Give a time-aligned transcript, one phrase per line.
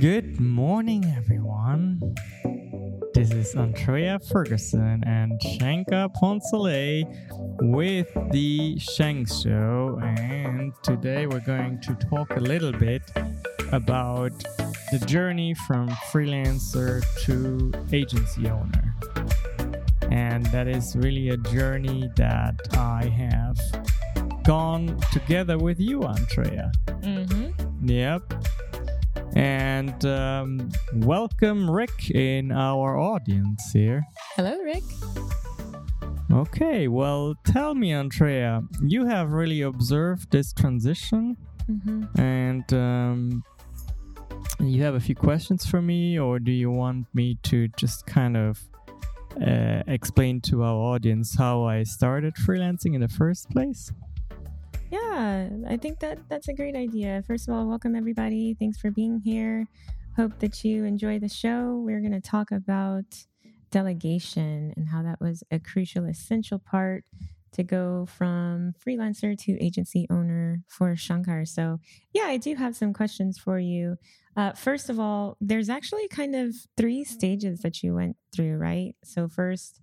[0.00, 2.00] Good morning, everyone.
[3.12, 7.04] This is Antréa Ferguson and Shankar Poncelet
[7.60, 13.02] with the Shank Show, and today we're going to talk a little bit
[13.72, 14.32] about
[14.90, 18.96] the journey from freelancer to agency owner.
[20.10, 23.58] And that is really a journey that I have
[24.44, 26.72] gone together with you, Antréa.
[27.02, 27.86] Mm-hmm.
[27.86, 28.32] Yep.
[29.40, 34.04] And um, welcome, Rick, in our audience here.
[34.36, 34.82] Hello, Rick.
[36.30, 41.38] Okay, well, tell me, Antréa, you have really observed this transition,
[41.70, 42.20] Mm-hmm.
[42.20, 43.44] and um,
[44.58, 48.36] you have a few questions for me, or do you want me to just kind
[48.36, 48.60] of
[49.40, 53.90] uh, explain to our audience how I started freelancing in the first place?
[55.20, 57.22] Yeah, I think that that's a great idea.
[57.26, 58.56] First of all, welcome everybody.
[58.58, 59.66] Thanks for being here.
[60.16, 61.76] Hope that you enjoy the show.
[61.84, 63.04] We're going to talk about
[63.70, 67.04] delegation and how that was a crucial, essential part
[67.52, 71.44] to go from freelancer to agency owner for Shankar.
[71.44, 71.80] So,
[72.14, 73.98] yeah, I do have some questions for you.
[74.38, 78.94] Uh, first of all, there's actually kind of three stages that you went through, right?
[79.04, 79.82] So, first,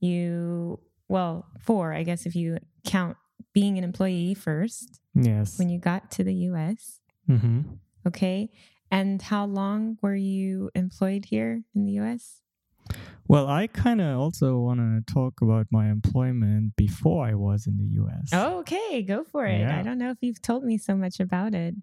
[0.00, 3.18] you, well, four, I guess, if you count
[3.52, 5.58] being an employee first Yes.
[5.58, 7.00] when you got to the US.
[7.28, 7.62] mm-hmm.
[8.06, 8.50] Okay.
[8.90, 12.40] And how long were you employed here in the US?
[13.26, 17.76] Well, I kind of also want to talk about my employment before I was in
[17.76, 18.32] the US.
[18.32, 19.60] Okay, go for it.
[19.60, 19.78] Yeah.
[19.78, 21.74] I don't know if you've told me so much about it.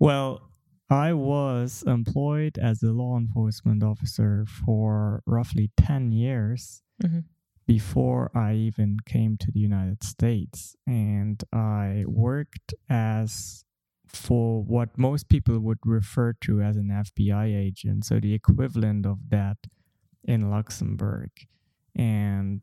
[0.00, 0.50] Well,
[0.90, 7.24] I was employed as a law enforcement officer for roughly 10 years Mhm.
[7.66, 10.76] Before I even came to the United States.
[10.86, 13.64] And I worked as
[14.06, 19.18] for what most people would refer to as an FBI agent, so the equivalent of
[19.30, 19.56] that
[20.22, 21.30] in Luxembourg.
[21.96, 22.60] And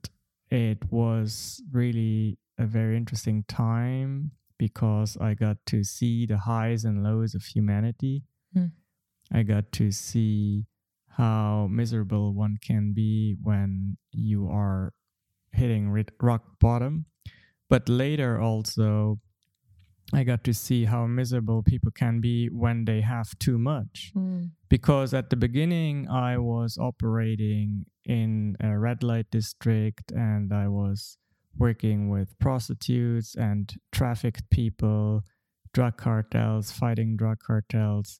[0.50, 7.04] it was really a very interesting time because I got to see the highs and
[7.04, 8.24] lows of humanity.
[8.54, 8.66] Hmm.
[9.32, 10.68] I got to see
[11.18, 14.94] how miserable one can be when you are
[15.54, 15.92] hitting
[16.22, 17.06] rock bottom.
[17.70, 19.20] But later also,
[20.14, 24.52] I got to see how miserable people can be when they have too much Mm.
[24.70, 31.18] because at the beginning I was operating in a red light district and I was
[31.58, 35.24] working with prostitutes and trafficked people,
[35.74, 38.20] drug cartels, fighting drug cartels.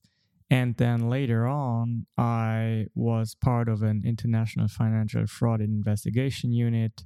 [0.52, 7.06] And then later on, I was part of an international financial fraud investigation unit.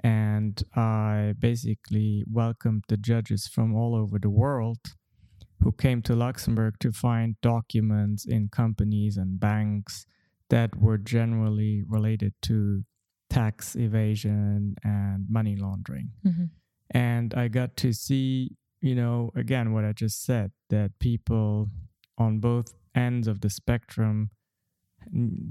[0.00, 4.80] And I basically welcomed the judges from all over the world
[5.62, 10.04] who came to Luxembourg to find documents in companies and banks
[10.50, 12.84] that were generally related to
[13.30, 16.10] tax evasion and money laundering.
[16.26, 16.50] Mhm.
[16.90, 21.70] And I got to see, you know, again, what I just said that people
[22.18, 24.30] on both ends of the spectrum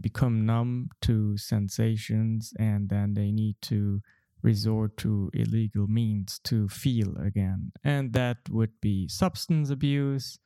[0.02, 4.02] become numb to sensations and then they need to
[4.42, 7.72] resort to illegal means to feel again.
[7.84, 10.38] And that would be substance abuse,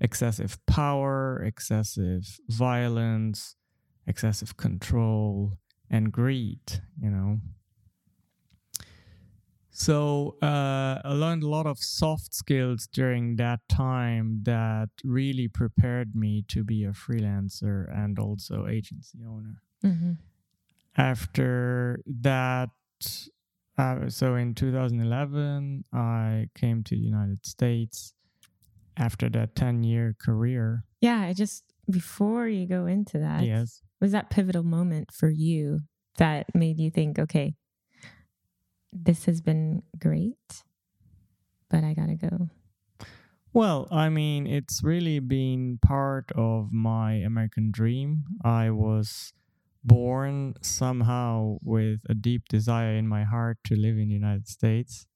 [0.00, 3.56] excessive power, excessive violence,
[4.06, 5.58] excessive control,
[5.90, 7.40] and greed, you know.
[9.70, 16.14] So uh, I learned a lot of soft skills during that time that really prepared
[16.16, 19.62] me to be a freelancer and also agency owner.
[19.84, 20.18] Mhm.
[20.96, 22.70] after that
[23.76, 28.12] uh, so in 2011 i came to the united states
[28.96, 30.84] after that 10 year career.
[31.00, 33.80] Yeah, I just, before you go into that, yes.
[34.00, 35.80] was that pivotal moment for you
[36.16, 37.54] that made you think, okay,
[38.92, 40.64] this has been great,
[41.70, 42.48] but I gotta go?
[43.52, 49.32] well i mean it's really been part of my american dream i was
[49.82, 55.06] born somehow with a deep desire in my heart to live in the united states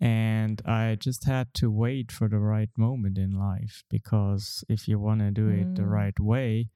[0.00, 4.98] and i just had to wait for the right moment in life because if you
[4.98, 5.90] want to do it the Mm.
[5.90, 6.70] right way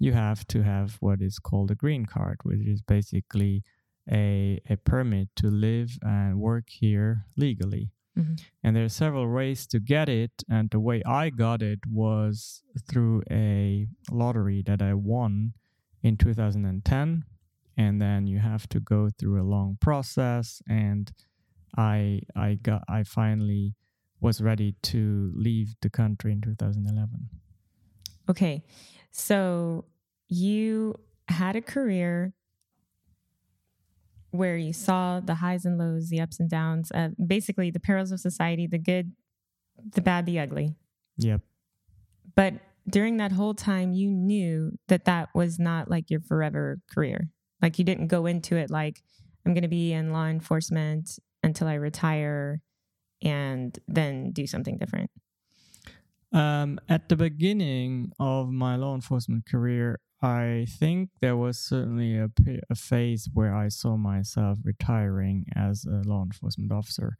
[0.00, 3.62] you have to have what is called a green card which is basically
[4.10, 8.40] a, a permit to live and work here legally Mhm.
[8.62, 12.62] and there are several ways to get it and the way i got it was
[12.88, 15.52] through a lottery that i won
[16.02, 17.24] in 2010
[17.76, 21.12] and then you have to go through a long process and
[21.76, 23.74] i i got i finally
[24.20, 27.28] was ready to leave the country in 2011
[28.28, 28.62] Okay.
[29.10, 29.86] So
[30.28, 30.94] you
[31.28, 32.32] had a career
[34.30, 38.12] where you saw the highs and lows, the ups and downs, uh, basically the perils
[38.12, 39.12] of society, the good,
[39.94, 40.74] the bad, the ugly.
[41.18, 41.40] Yep.
[42.36, 42.54] But
[42.88, 47.28] during that whole time, you knew that that was not like your forever career.
[47.60, 49.02] Like you didn't go into it like,
[49.44, 52.60] I'm going to be in law enforcement until I retire
[53.22, 55.10] and then do something different.
[56.32, 62.30] Um, at the beginning of my law enforcement career, I think there was certainly a,
[62.68, 67.16] a phase where I saw myself retiring as a law enforcement officer.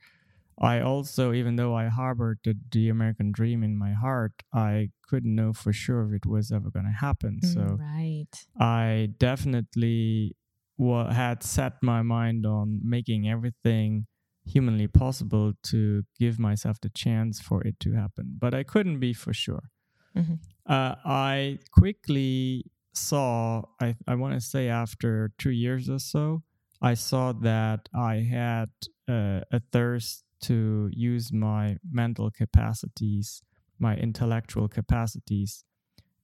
[0.60, 5.34] I also, even though I harbored the, the American dream in my heart, I couldn't
[5.34, 7.40] know for sure if it was ever going to happen.
[7.42, 8.46] Mm, so right.
[8.58, 10.36] I definitely
[10.76, 14.06] wa- had set my mind on making everything
[14.44, 18.36] humanly possible to give myself the chance for it to happen.
[18.38, 19.70] But I couldn't be for sure.
[20.16, 20.40] Mhm.
[20.66, 26.42] Uh, I quickly saw, I, I want to say after two years or so,
[26.82, 28.70] I saw that I had
[29.08, 33.42] uh, a thirst to use my mental capacities,
[33.78, 35.64] my intellectual capacities,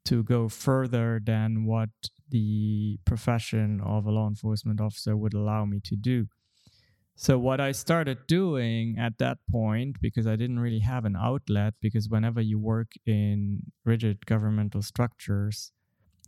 [0.06, 1.90] to go further than what
[2.30, 6.26] the profession of a law enforcement officer would allow me to do.
[7.18, 11.72] So, what I started doing at that point, because I didn't really have an outlet,
[11.80, 15.72] because whenever you work in rigid governmental structures,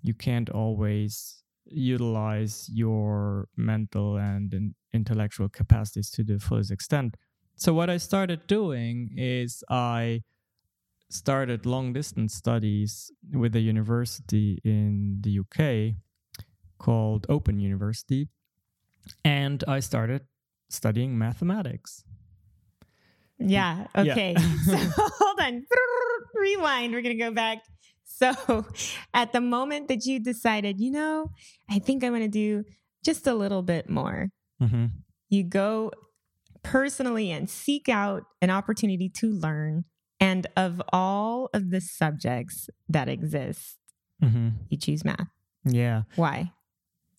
[0.03, 7.17] you can't always utilize your mental and intellectual capacities to the fullest extent.
[7.57, 10.23] So, what I started doing is I
[11.11, 15.97] started long distance studies with a university in the UK
[16.79, 18.29] called Open University.
[19.25, 20.23] And I started
[20.69, 22.05] studying mathematics.
[23.39, 23.87] Yeah.
[23.95, 24.03] Yeah.
[24.03, 24.37] Okay.
[24.67, 25.65] so hold on.
[26.35, 26.93] Rewind.
[26.93, 27.59] We're going to go back.
[28.19, 28.65] So
[29.15, 31.31] at the moment that you decided, you know,
[31.71, 32.65] I think I'm going to do
[33.05, 34.29] just a little bit more,
[34.61, 34.87] Mm-hmm.
[35.29, 35.93] you go
[36.65, 39.85] personally and seek out an opportunity to learn.
[40.21, 43.77] And of all of the subjects that exist,
[44.23, 44.49] Mm-hmm.
[44.69, 45.29] you choose math.
[45.65, 46.03] Yeah.
[46.17, 46.51] Why?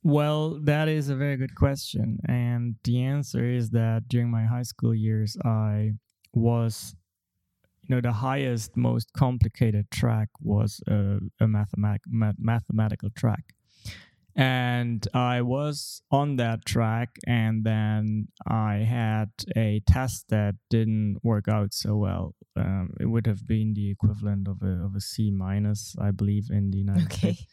[0.04, 2.19] Well, that is a very good question.
[2.28, 5.92] And the answer is that during my high school years, I
[6.34, 6.96] was,
[7.89, 13.56] you know, the highest, most complicated track was a, a mathematic, math, mathematical track.
[14.36, 21.47] And I was on that track, and then I had a test that didn't work
[21.50, 22.36] out so well.
[22.56, 26.50] Um, it would have been the equivalent of a, of a C minus, I believe,
[26.51, 27.33] in the United Okay.
[27.33, 27.45] States.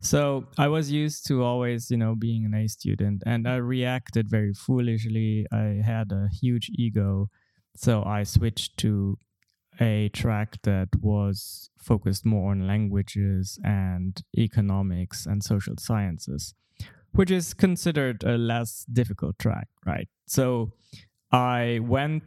[0.00, 4.28] So I was used to always, you know, being an A student, and I reacted
[4.28, 5.46] very foolishly.
[5.52, 7.28] I had a huge ego,
[7.76, 9.18] so I switched to
[9.80, 16.54] a track that was focused more on languages and economics and social sciences,
[17.12, 20.08] which is considered a less difficult track, right?
[20.26, 20.72] So
[21.32, 22.22] I went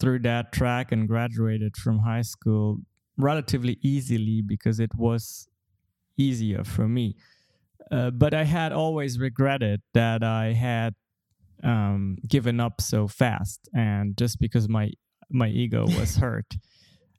[0.00, 2.78] through that track and graduated from high school
[3.16, 5.48] relatively easily because it was
[6.16, 7.16] easier for me.
[7.90, 10.94] Uh, but I had always regretted that I had
[11.62, 14.90] um, given up so fast, and just because my
[15.30, 16.56] my ego was hurt,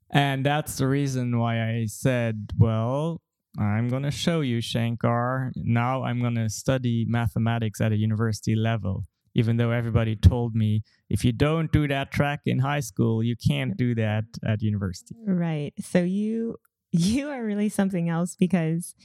[0.09, 3.21] and that's the reason why I said, "Well,
[3.57, 5.51] I'm gonna show you, Shankar.
[5.55, 9.05] Now I'm gonna study mathematics at a university level."
[9.35, 13.35] Even though everybody told me if you don't do that track in high school, you
[13.35, 15.15] can't do that at university.
[15.25, 15.73] Right.
[15.79, 16.57] So you
[16.91, 18.95] you are really something else because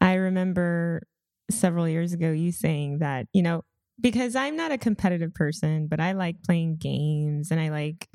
[0.00, 1.02] I remember
[1.50, 3.62] several years ago you saying that, you know,
[4.00, 8.08] because I'm not a competitive person, but I like playing games and I like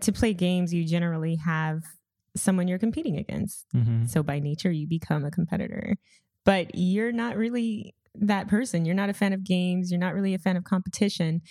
[0.00, 1.82] to play games you generally have
[2.36, 3.66] someone you're competing against.
[3.74, 4.06] Mm-hmm.
[4.06, 5.96] So by nature you become a competitor.
[6.44, 8.84] But you're not really that person.
[8.84, 11.42] You're not a fan of games, you're not really a fan of competition.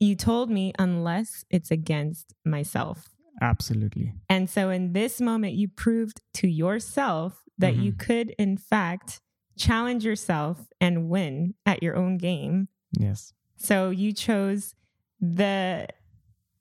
[0.00, 3.08] You told me unless it's against myself.
[3.40, 4.14] Absolutely.
[4.28, 7.98] And so in this moment, you proved to yourself that you Mhm.
[7.98, 9.20] could, in fact,
[9.56, 12.68] challenge yourself and win at your own game.
[12.98, 13.32] Yes.
[13.56, 14.74] So you chose
[15.20, 15.86] the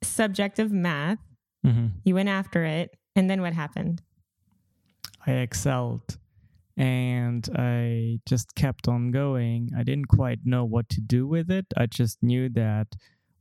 [0.03, 1.19] subject of math,
[1.65, 1.87] Mm-hmm.
[2.03, 2.95] you went after it.
[3.15, 4.03] And then what happened?
[5.25, 6.17] I excelled
[6.77, 9.71] and I just kept on going.
[9.75, 11.65] I didn't quite know what to do with it.
[11.75, 12.89] I just knew that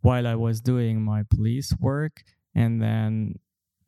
[0.00, 2.22] while I was doing my police work
[2.54, 3.34] and then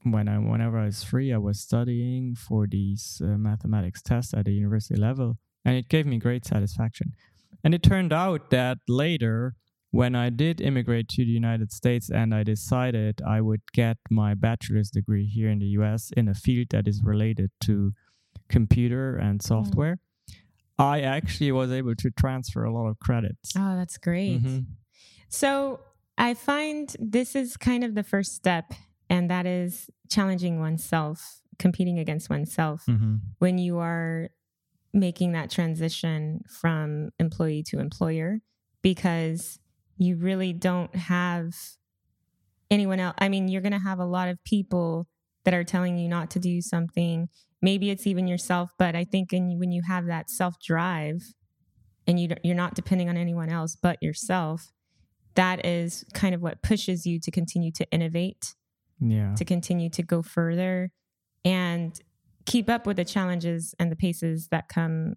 [0.03, 4.45] when I whenever I was free I was studying for these uh, mathematics tests at
[4.45, 7.15] the university level and it gave me great satisfaction.
[7.65, 9.55] And it turned out that later
[9.91, 14.35] when I did immigrate to the United States and I decided I would get my
[14.35, 17.93] bachelor's degree here in the US in a field that is related to
[18.49, 19.99] computer and software,
[20.79, 23.53] I actually was able to transfer a lot of credits.
[23.57, 24.43] Oh, that's great.
[24.43, 24.67] Mhm.
[25.29, 25.81] So
[26.19, 28.73] I find this is kind of the first step,
[29.09, 33.21] and that is challenging oneself, competing against oneself Mhm.
[33.39, 34.31] when you are
[34.93, 38.41] making that transition from employee to employer
[38.83, 39.59] because
[39.97, 41.55] you really don't have
[42.71, 43.15] anyone else.
[43.19, 45.07] I mean, you're going to have a lot of people
[45.45, 47.29] that are telling you not to do something.
[47.63, 51.23] Maybe it's even yourself, but I think in, when you have that self drive
[52.07, 54.73] and you, you're not depending on anyone else but yourself,
[55.35, 58.55] that is kind of what pushes you to continue to innovate
[59.01, 59.35] Yeah.
[59.35, 60.91] to continue to go further
[61.45, 61.99] and
[62.45, 65.15] keep up with the challenges and the paces that come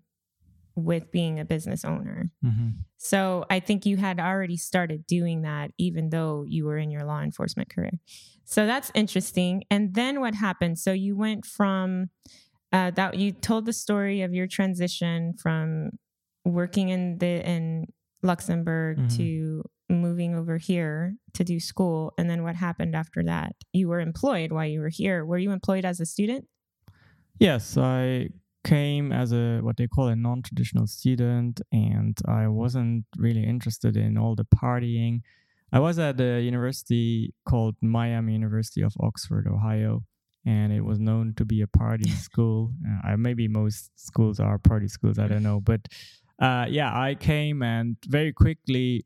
[0.76, 2.30] with being a business owner.
[2.44, 2.74] Mhm.
[2.98, 7.04] So I think you had already started doing that even though you were in your
[7.04, 7.92] law enforcement career.
[8.46, 9.64] So that's interesting.
[9.70, 10.80] And then what happened?
[10.80, 12.10] So you went from
[12.72, 15.90] uh, that you told the story of your transition from
[16.46, 17.88] working in the in
[18.22, 19.18] Luxembourg Mhm.
[19.18, 22.14] to moving over here to do school.
[22.18, 23.56] And then what happened after that?
[23.74, 25.26] You were employed while you were here.
[25.26, 26.46] Were you employed as a student?
[27.40, 28.30] Yes, I
[28.70, 34.18] came as a what they call a non-traditional student, and I wasn't really interested in
[34.18, 35.22] all the partying.
[35.74, 40.04] I was at a university called Miami University of Oxford, Ohio,
[40.46, 42.72] and it was known to be a party school.
[43.04, 45.18] Uh, maybe most schools are party schools.
[45.18, 45.82] I don't know, but
[46.40, 49.06] uh, yeah, I came and very quickly.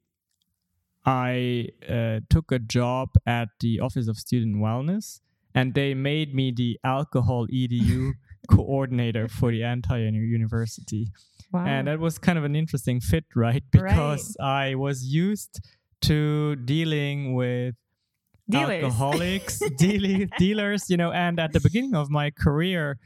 [1.05, 5.19] I uh, took a job at the Office of Student Wellness,
[5.53, 8.13] and they made me the AlcoholEdu
[8.49, 11.07] coordinator for the entire uni- university
[11.51, 11.65] Wow.
[11.67, 15.61] and that was kind of an interesting fit right because i was used
[16.01, 17.75] to dealing with
[18.49, 18.83] Dealers.
[18.83, 22.97] alcoholics dealing, dealers you know and at the beginning of my career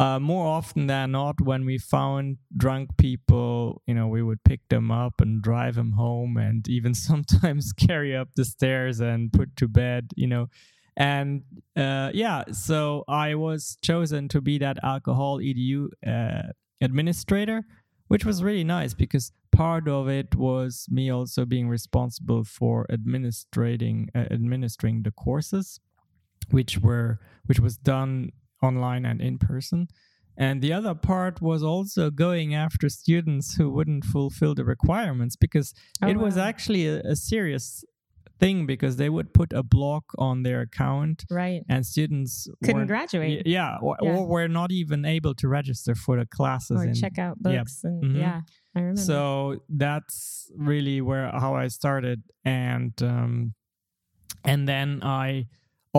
[0.00, 4.60] uh, more often than not when we found drunk people you know we would pick
[4.68, 9.54] them up and drive them home and even sometimes carry up the stairs and put
[9.56, 10.48] to bed you know
[10.96, 11.42] and
[11.76, 16.42] uh, yeah so i was chosen to be that AlcoholEdu uh,
[16.80, 17.64] administrator
[18.08, 24.08] which was really nice because part of it was me also being responsible for administrating
[24.14, 25.80] uh, administering the courses
[26.50, 28.30] which were which was done
[28.62, 29.88] online and in person
[30.36, 35.74] and the other part was also going after students who wouldn't fulfill the requirements because
[36.02, 36.44] Oh, it was wow.
[36.44, 37.84] actually a, a serious
[38.42, 41.62] thing because they would put a block on their account right.
[41.72, 42.32] and students
[42.64, 44.10] Couldn't graduate yeah, or, Yeah.
[44.16, 47.58] or were not even able to register for the classes or in check out yeah.
[47.58, 48.18] books and Mhm.
[48.24, 48.40] yeah,
[48.74, 49.00] I remember.
[49.10, 49.16] so
[49.84, 53.32] that's really where how I started, and um,
[54.52, 54.88] and then
[55.22, 55.46] I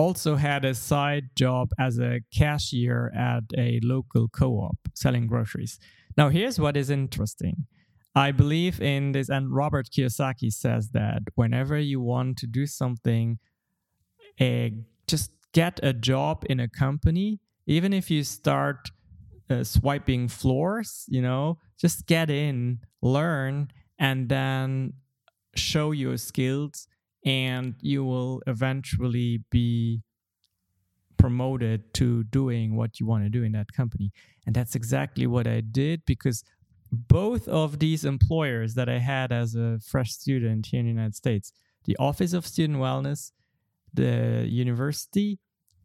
[0.02, 5.78] also had a side job as a cashier at a local co-op selling groceries.
[6.20, 7.56] Now here's what is interesting.
[8.14, 13.38] I believe in this, and Robert Kiyosaki says that whenever you want to do something,
[14.38, 18.90] just get a job in a company, even if you start
[19.50, 24.92] uh, swiping floors, you know, just get in, learn, and then
[25.56, 26.86] show your skills,
[27.24, 30.02] and you will eventually be
[31.16, 34.12] promoted to doing what you want to do in that company.
[34.46, 36.44] And that's exactly what I did because
[37.08, 41.14] both of these employers that I had as a fresh student here in the United
[41.14, 41.52] States,
[41.84, 43.32] the Office of Student Wellness,
[43.92, 45.38] the university,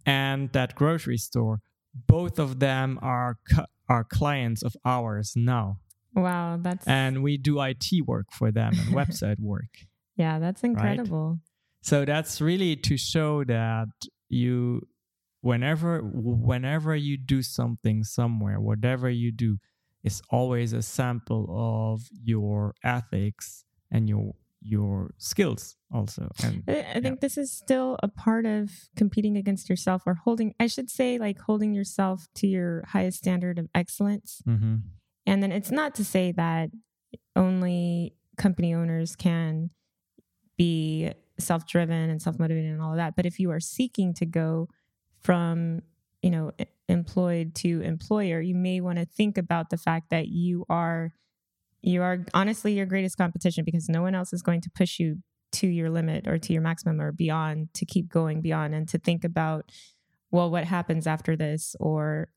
[0.05, 1.59] and that grocery store,
[2.07, 5.79] both of them are cu- are clients of ours now,
[6.13, 9.69] wow, that's and we do IT work for them and website work.
[10.15, 11.39] yeah, that's incredible.
[11.81, 13.87] So that's really to show that
[14.27, 14.87] you,
[15.41, 19.57] whenever whenever you do something somewhere, whatever you do,
[20.03, 26.29] is always a sample of your ethics and your your skills also.
[26.43, 30.67] And I, think this is still a part of competing against yourself or holding, I
[30.67, 34.41] should say, like holding yourself to your highest standard of excellence.
[34.45, 34.81] Mhm.
[35.25, 36.71] And then it's not to say that
[37.37, 39.69] only company owners can
[40.57, 43.15] be self driven and self motivated and all of that.
[43.15, 44.67] But if you are seeking to go
[45.21, 45.83] from,
[46.21, 46.51] you know,
[46.87, 51.13] employed to employer, you may want to think about the fact that you are
[51.81, 55.17] you are honestly your greatest competition because no one else is going to push you
[55.53, 58.99] to your limit or to your maximum or beyond to keep going beyond and to
[58.99, 59.71] think about
[60.29, 62.27] well what happens after this or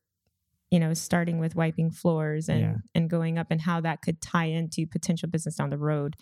[0.71, 2.75] you know starting with wiping floors and Yeah.
[2.95, 6.15] and going up and how that could tie into potential business down the road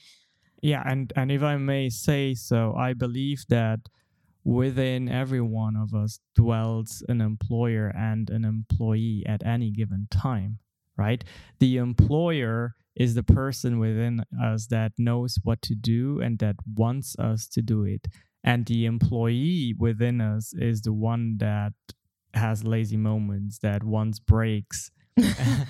[0.63, 3.80] Yeah, and and if I may say so, I believe that
[4.43, 10.60] within every one of us dwells an employer and an employee at any given time,
[10.98, 11.24] right?
[11.60, 17.15] The employer is the person within us that knows what to do and that wants
[17.17, 18.07] us to do it.
[18.43, 21.74] And the employee within us is the one that
[22.33, 24.91] has lazy moments, that wants breaks,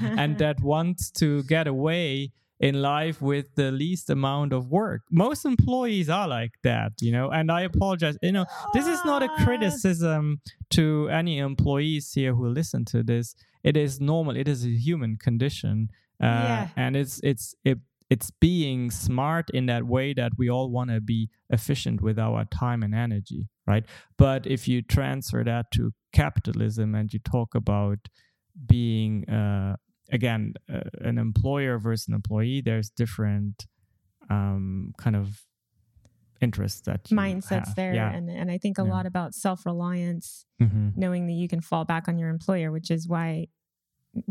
[0.01, 5.01] and that wants to get away in life with the least amount of work.
[5.09, 8.17] Most employees are like that, you know, and I apologize.
[8.21, 9.43] You know, this is not a Ah.
[9.45, 10.41] criticism
[10.77, 13.35] to any employees here who listen to this.
[13.63, 14.35] It is normal.
[14.37, 15.89] It is a human condition.
[16.23, 16.67] Uh, Yeah.
[16.75, 17.79] and it's it's it
[18.11, 22.45] it's being smart in that way that we all want to be efficient with our
[22.45, 23.85] time and energy, right?
[24.17, 27.99] But if you transfer that to capitalism and you talk about
[28.67, 29.77] being uh,
[30.11, 33.65] again uh, an employer versus an employee, there's different
[34.29, 35.41] um, kind of
[36.41, 37.75] interests that you Mindsets have.
[37.75, 37.93] there.
[37.93, 38.11] Yeah.
[38.11, 38.89] And, and I think a Yeah.
[38.89, 40.95] lot about self reliance, Mhm.
[40.97, 43.47] knowing that you can fall back on your employer, which is why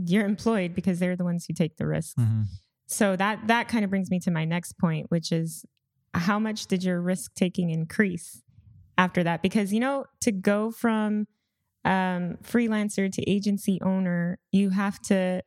[0.05, 2.21] you're employed because they're the ones who take the risks.
[2.23, 2.45] Mhm.
[2.87, 5.65] So that that kind of brings me to my next point, which is
[6.15, 8.43] how much did your risk taking increase
[8.99, 9.43] after that?
[9.43, 11.27] Because you know, to go from
[11.85, 15.43] um, freelancer to agency owner, you have to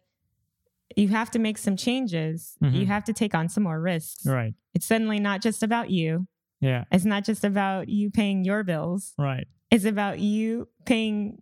[0.96, 2.56] you have to make some changes.
[2.62, 2.88] You Mhm.
[2.88, 4.26] have to take on some more risks.
[4.26, 4.54] Right.
[4.74, 6.28] It's suddenly not just about you.
[6.62, 6.86] Yeah.
[6.92, 9.14] It's not just about you paying your bills.
[9.18, 9.48] Right.
[9.72, 11.42] It's about you paying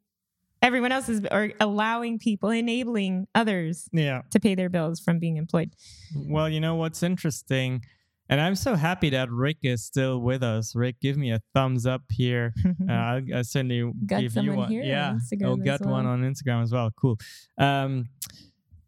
[0.62, 4.22] everyone else's or allowing people, enabling others Yeah.
[4.32, 5.72] to pay their bills from being employed.
[6.16, 7.82] Well, you know what's interesting,
[8.30, 10.76] and I'm so happy that Rick is still with us.
[10.76, 12.54] Rick, give me a thumbs up here.
[12.88, 14.06] Uh, I'll, I'll certainly Mm-hmm.
[14.06, 14.72] Got give you one.
[14.72, 15.18] yeah.
[15.44, 16.90] Oh, as got one on Instagram as well.
[16.92, 17.18] Cool.
[17.58, 18.06] Um,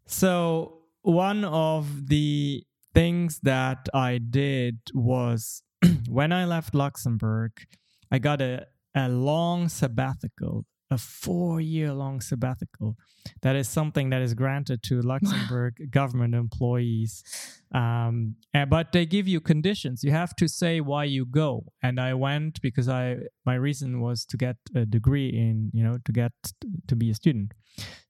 [0.06, 5.62] so one of the things that I did was
[6.08, 7.52] when I left Luxembourg,
[8.10, 12.96] I got a, a long sabbatical, a four year long sabbatical.
[13.42, 17.24] That is something that is granted to Luxembourg government employees.
[17.74, 20.04] Um, and- but they give you conditions.
[20.04, 21.72] You have to say why you go.
[21.82, 25.98] And I went because I my reason was to get a degree in, you know,
[26.04, 26.32] to get
[26.86, 27.52] to be a student.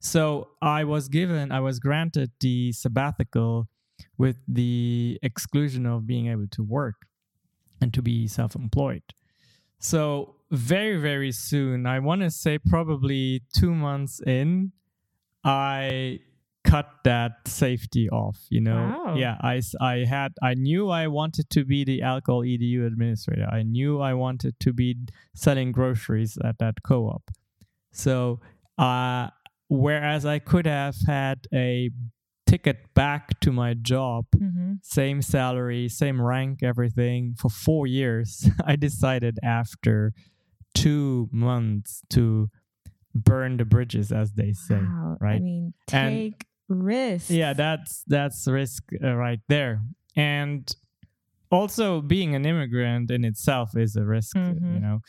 [0.00, 3.68] So I was given, I was granted the sabbatical
[4.18, 7.06] with the exclusion of being able to work
[7.80, 9.02] and to be self employed.
[9.78, 14.72] So, very, very soon, I want to say probably two months in,
[15.42, 16.20] I
[16.64, 19.14] cut that safety off you know Wow.
[19.16, 24.00] yeah I, I had i knew i wanted to be the AlcoholEdu administrator i knew
[24.00, 24.96] i wanted to be
[25.34, 27.30] selling groceries at that co-op
[27.92, 28.40] so
[28.78, 29.28] uh
[29.78, 31.90] whereas i could have had a
[32.46, 34.78] ticket back to my job Mhm.
[34.82, 38.30] same salary, same rank, everything for four years.
[38.72, 40.12] I decided after
[40.74, 42.50] two months to
[43.14, 44.76] burn the bridges, as they say.
[44.76, 45.16] Wow.
[45.20, 45.42] I right?
[45.42, 47.30] mean, And- take risks.
[47.30, 49.80] Yeah, that's that's risk uh, right there,
[50.14, 50.62] and
[51.50, 54.80] also being an immigrant in itself is a risk, you Mhm.
[54.82, 55.00] know.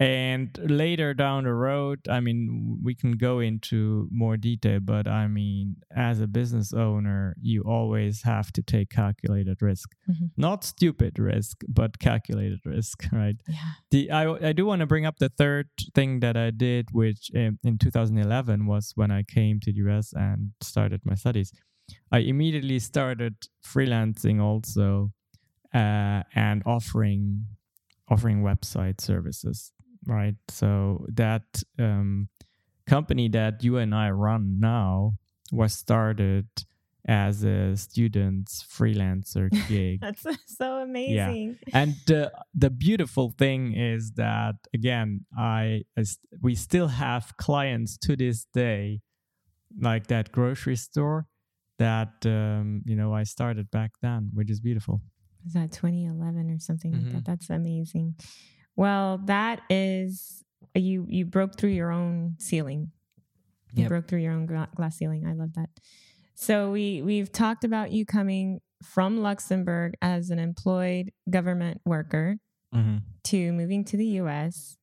[0.00, 5.28] And later down the road, I mean, we can go into more detail, but I
[5.28, 10.30] mean, as a business owner, you always have to take calculated risk, Mhm.
[10.36, 13.36] not stupid risk, but calculated risk, right?
[13.48, 13.72] Yeah.
[13.92, 17.30] The I I do want to bring up the third thing that I did, which
[17.32, 21.52] in, in 2011 was when I came to the US and started my studies.
[22.10, 25.12] I immediately started freelancing also,
[25.74, 27.46] uh, and offering
[28.08, 29.72] offering website services.
[30.06, 32.28] Right, so that um,
[32.86, 35.14] company that you and I run now
[35.52, 36.48] was started
[37.06, 40.00] as a student's freelancer gig.
[40.00, 41.58] That's so amazing.
[41.68, 41.78] Yeah.
[41.82, 47.96] And the the beautiful thing is that again, I, I st- we still have clients
[47.98, 49.00] to this day,
[49.80, 51.26] like that grocery store
[51.78, 55.00] that um, you know I started back then, which is beautiful.
[55.46, 57.12] Is that 2011 or something like Mhm.
[57.14, 57.24] that?
[57.24, 58.14] That's amazing.
[58.76, 61.06] Well, that is you.
[61.08, 62.90] You broke through your own ceiling.
[63.74, 63.88] You Yep.
[63.88, 65.26] broke through your own glass ceiling.
[65.26, 65.70] I love that.
[66.34, 72.36] So we we've talked about you coming from Luxembourg as an employed government worker
[72.74, 72.98] mm-hmm.
[73.24, 74.76] to moving to the U.S.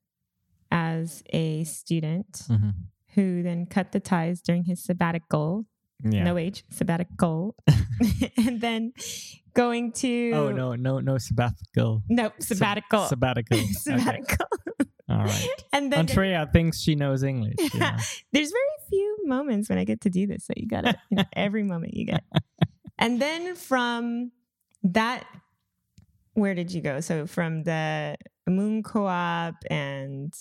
[0.71, 2.69] as a student mm-hmm.
[3.15, 5.65] who then cut the ties during his sabbatical.
[6.03, 6.23] Yeah.
[6.23, 7.55] No age sabbatical,
[8.37, 8.93] and then
[9.53, 12.03] going to oh no, no, no sabbatical.
[12.09, 13.57] no sabbatical Sabbatical.
[13.59, 13.73] Okay.
[13.73, 14.45] sabbatical,
[15.09, 15.47] All right.
[15.73, 17.55] and then Antréa thinks she knows English.
[17.73, 17.91] you know.
[18.31, 21.23] there's very few moments when I get to do this, so you gotta you know,
[21.33, 22.23] every moment you get.
[22.97, 24.31] And then from
[24.83, 25.25] that,
[26.33, 27.01] where did you go?
[27.01, 28.15] So from the
[28.47, 30.33] Moon Co-op and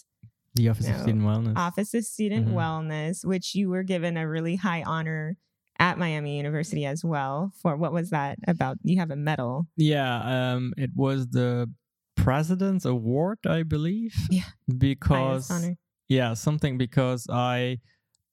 [0.55, 0.94] The Office No.
[0.94, 1.57] of Student Wellness.
[1.57, 2.55] Office of Student Mhm.
[2.55, 5.37] Wellness, which you were given a really high honor
[5.79, 7.53] at Miami University as well.
[7.62, 8.79] For what was that about?
[8.83, 9.67] You have a medal.
[9.77, 11.71] Yeah, um, it was the
[12.17, 14.14] President's Award, I believe.
[14.31, 14.43] Yeah.
[14.77, 15.77] Because honor.
[16.09, 17.79] yeah, something because I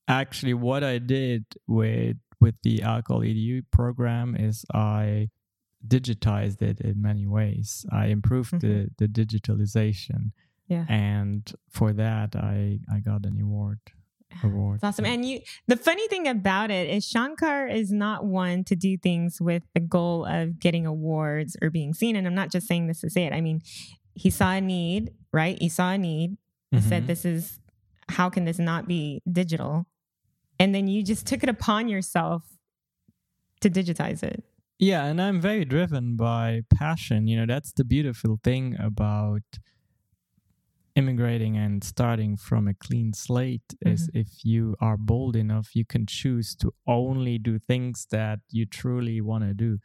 [0.07, 5.29] actually what I did with with the AlcoholEdu program is I
[5.87, 7.85] digitized it in many ways.
[7.91, 10.31] I improved the the digitalization,
[10.67, 10.85] Yeah.
[10.89, 13.79] and for that I I got an award.
[14.43, 14.75] Award.
[14.75, 15.05] It's awesome.
[15.05, 19.39] And you the funny thing about it is Shankar is not one to do things
[19.39, 22.15] with the goal of getting awards or being seen.
[22.15, 23.33] And I'm not just saying this to say it.
[23.33, 23.61] I mean,
[24.13, 25.57] he saw a need, right?
[25.59, 26.37] He saw a need,
[26.71, 27.07] He said Mhm.
[27.07, 27.59] this is
[28.09, 29.85] how can this not be digital?
[30.59, 32.43] And then you just took it upon yourself
[33.61, 34.43] to digitize it.
[34.77, 37.27] Yeah, and I'm very driven by passion.
[37.27, 39.43] You know, that's the beautiful thing about
[40.95, 46.05] immigrating and starting from a clean slate is if you are bold enough, you can
[46.05, 49.79] choose to only do things that you truly want to do.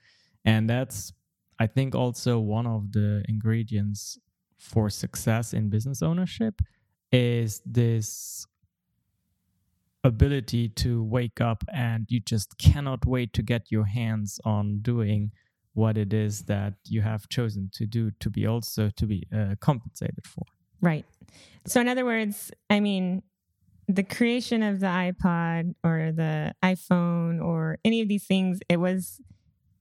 [0.44, 1.12] And that's
[1.58, 4.18] I think also one of the ingredients
[4.58, 6.62] for success in business ownership
[7.12, 8.46] is this
[10.04, 15.30] ability to wake up and you just cannot wait to get your hands on doing
[15.74, 19.54] what it is that you have chosen to do to be also to be uh,
[19.60, 20.44] compensated for
[20.80, 21.04] Right.
[21.66, 23.22] So, in other words, I mean,
[23.88, 29.20] the creation of the iPod or the iPhone or any of these things, it was,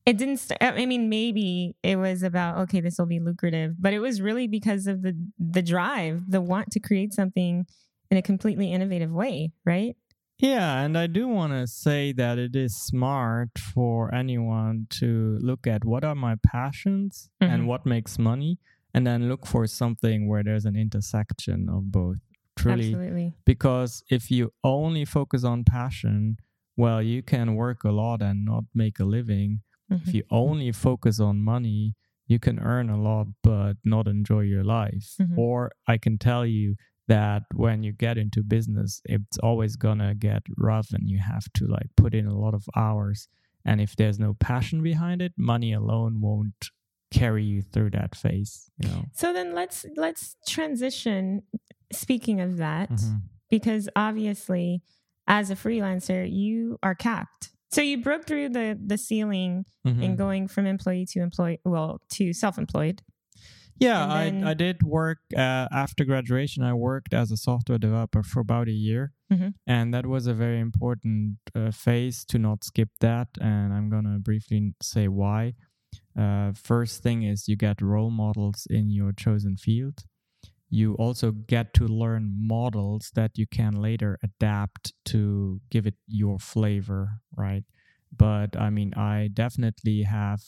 [0.06, 3.94] it didn't, st- I mean, maybe it was about, okay, this will be lucrative, but
[3.94, 7.66] it was really because of the, the drive, the want to create something
[8.10, 9.96] in a completely innovative way, right?
[10.42, 15.68] yeah and i do want to say that it is smart for anyone to look
[15.68, 17.50] at what are my passions Mhm.
[17.50, 18.58] and what makes money
[19.00, 22.18] and then look for something where there's an intersection of both
[22.58, 23.34] truly Absolutely.
[23.46, 26.36] because if you only focus on passion
[26.76, 30.02] well you can work a lot and not make a living Mhm.
[30.08, 31.96] if you only focus on money
[32.28, 35.38] you can earn a lot but not enjoy your life Mhm.
[35.38, 36.76] or i can tell you
[37.08, 41.64] that when you get into business it's always gonna get rough and you have to
[41.66, 43.20] like put in a lot of hours
[43.66, 46.62] and if there's no passion behind it money alone won't
[47.12, 51.42] carry you through that phase you know So then let's let's transition.
[51.92, 53.22] Speaking of that, Mhm.
[53.50, 54.84] because obviously,
[55.28, 57.50] as a freelancer, you are capped.
[57.72, 60.04] So you broke through the the ceiling Mhm.
[60.04, 63.02] in going from employee to employee, well, to self-employed.
[63.80, 66.64] Yeah, then- I I did work uh, after graduation.
[66.64, 69.54] I worked as a software developer for about a year, Mhm.
[69.66, 73.30] and that was a very important uh, phase to not skip that.
[73.42, 75.54] And I'm gonna briefly say why.
[76.18, 80.04] Uh, first thing is you get role models in your chosen field.
[80.70, 86.38] You also get to learn models that you can later adapt to give it your
[86.40, 87.64] flavor, right?
[88.16, 90.42] But I mean, I definitely have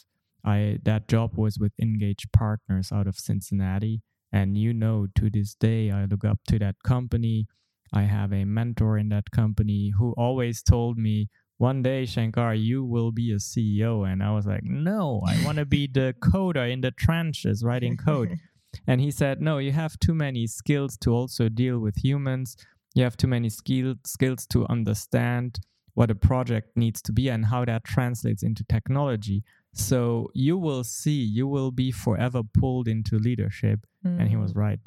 [0.43, 4.01] I that job was with Engage Partners out of Cincinnati,
[4.31, 7.47] and you know to this day I look up to that company.
[7.93, 11.29] I have a mentor in that company who always told me,
[11.69, 15.57] "One day, Shankar, you will be a CEO," and I was like, "No, I want
[15.59, 18.29] to be the coder in the trenches writing code."
[18.87, 22.47] And he said, "No, you have too many skills to also deal with humans.
[22.95, 25.49] You have too many skill, skills to understand
[25.97, 29.43] what a project needs to be and how that translates into technology.
[29.73, 29.99] So
[30.33, 33.79] you will see, you will be forever pulled into leadership."
[34.19, 34.79] And he was right.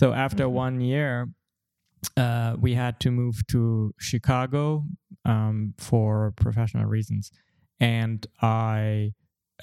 [0.00, 0.52] So after Mhm.
[0.64, 1.12] one year,
[2.16, 4.84] uh, we had to move to Chicago
[5.24, 7.30] um, for professional reasons,
[7.80, 9.12] and I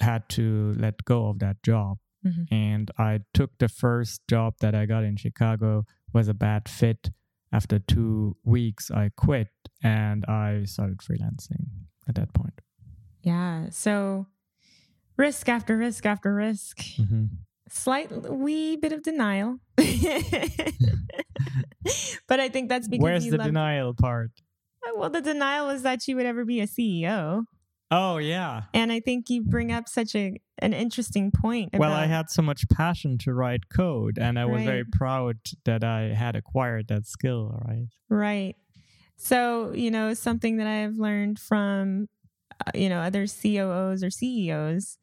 [0.00, 2.46] had to let go of that job Mhm.
[2.50, 7.10] and I took the first job that I got in Chicago was a bad fit.
[7.52, 9.48] After two weeks, I quit
[9.82, 11.66] and I started freelancing
[12.08, 12.60] at that point.
[13.22, 13.68] Yeah.
[13.70, 14.26] So
[15.16, 16.80] risk after risk after risk,
[17.68, 19.58] slight wee bit of denial.
[19.76, 19.86] but
[22.40, 24.30] I think that's because Where's the love- denial part?
[24.96, 27.44] Well, the denial is that you would ever be a CEO.
[27.90, 28.62] Oh yeah.
[28.72, 31.70] And I think you bring up such a an interesting point.
[31.72, 35.38] About, Well, I had so much passion to write code, and I was very proud
[35.64, 37.60] that I had acquired that skill.
[37.66, 37.86] Right.
[38.08, 38.56] Right.
[39.16, 42.08] So, you know, something that I have learned from,
[42.66, 44.98] uh, you know, other COOs or CEOs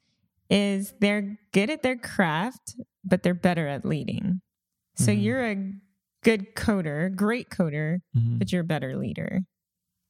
[0.52, 4.42] is they're good at their craft, but they're better at leading.
[4.96, 5.24] So Mhm.
[5.24, 5.74] you're a
[6.24, 8.38] good coder, great coder, Mhm.
[8.38, 9.40] but you're a better leader.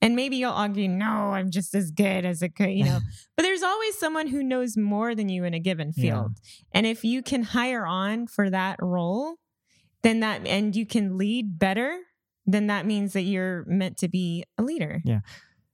[0.02, 3.00] And maybe you'll argue, no, I'm just as good as a, co-, you know,
[3.38, 6.02] but there's always someone who knows more than you in a given Yeah.
[6.02, 6.32] field.
[6.74, 9.36] And if you can hire on for that role,
[10.02, 12.00] then that and you can lead better,
[12.48, 15.02] then that means that you're meant to be a leader.
[15.06, 15.20] Yeah.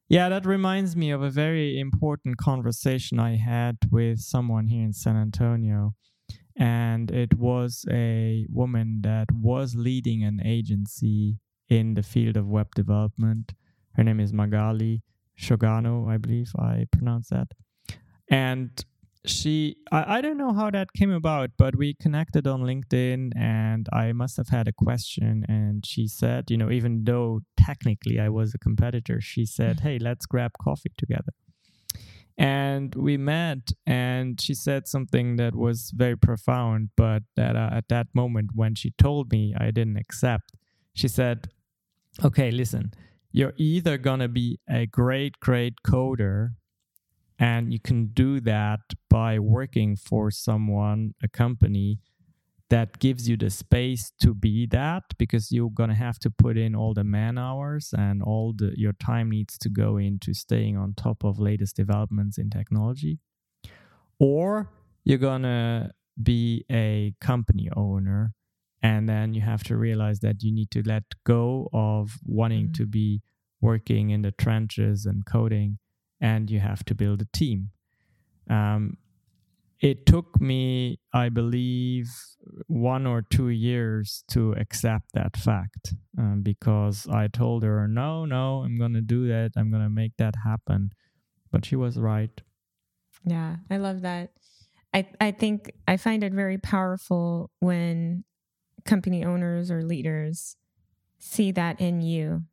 [0.09, 4.93] Yeah, that reminds me of a very important conversation I had with someone here in
[4.93, 5.95] San Antonio.
[6.55, 12.73] And it was a woman that was leading an agency in the field of web
[12.73, 13.53] development.
[13.95, 15.03] Her name is Magali
[15.37, 17.49] Shogano, I believe I pronounce that.
[18.31, 18.71] And
[19.25, 23.87] she I, I don't know how that came about but we connected on linkedin and
[23.91, 28.29] i must have had a question and she said you know even though technically i
[28.29, 31.33] was a competitor she said hey let's grab coffee together.
[32.39, 37.89] And we met and she said something that was very profound but that uh, at
[37.89, 40.51] that moment when she told me i didn't accept.
[40.93, 41.49] She said
[42.23, 42.93] okay listen
[43.31, 46.51] you're either going to be a great great coder
[47.39, 51.99] and you can do that by working for someone, a company
[52.69, 56.57] that gives you the space to be that because you're going to have to put
[56.57, 60.75] in all the man hours and all the your time needs to go into staying
[60.75, 63.19] on top of latest developments in technology
[64.19, 64.69] or
[65.05, 65.89] you're going to
[66.21, 68.33] be a company owner
[68.81, 72.73] and then you have to realize that you need to let go of wanting mm-hmm.
[72.73, 73.21] to be
[73.61, 75.79] working in the trenches and coding
[76.19, 77.69] and you have to build a team.
[78.49, 78.97] Um,
[79.79, 82.09] it took me, I believe,
[82.65, 88.63] one or two years to accept that fact um, because I told her, no, no,
[88.63, 89.51] I'm going to do that.
[89.55, 90.91] I'm going to make that happen.
[91.51, 92.41] But she was right.
[93.23, 94.31] Yeah, I love that.
[94.93, 98.23] I, I think I find it very powerful when
[98.85, 100.55] company owners or leaders
[101.19, 102.43] see that in you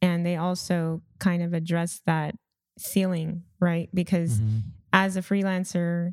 [0.00, 2.34] and they also kind of address that
[2.78, 3.88] ceiling, right?
[3.94, 4.58] Because mm-hmm.
[4.92, 6.12] as a freelancer,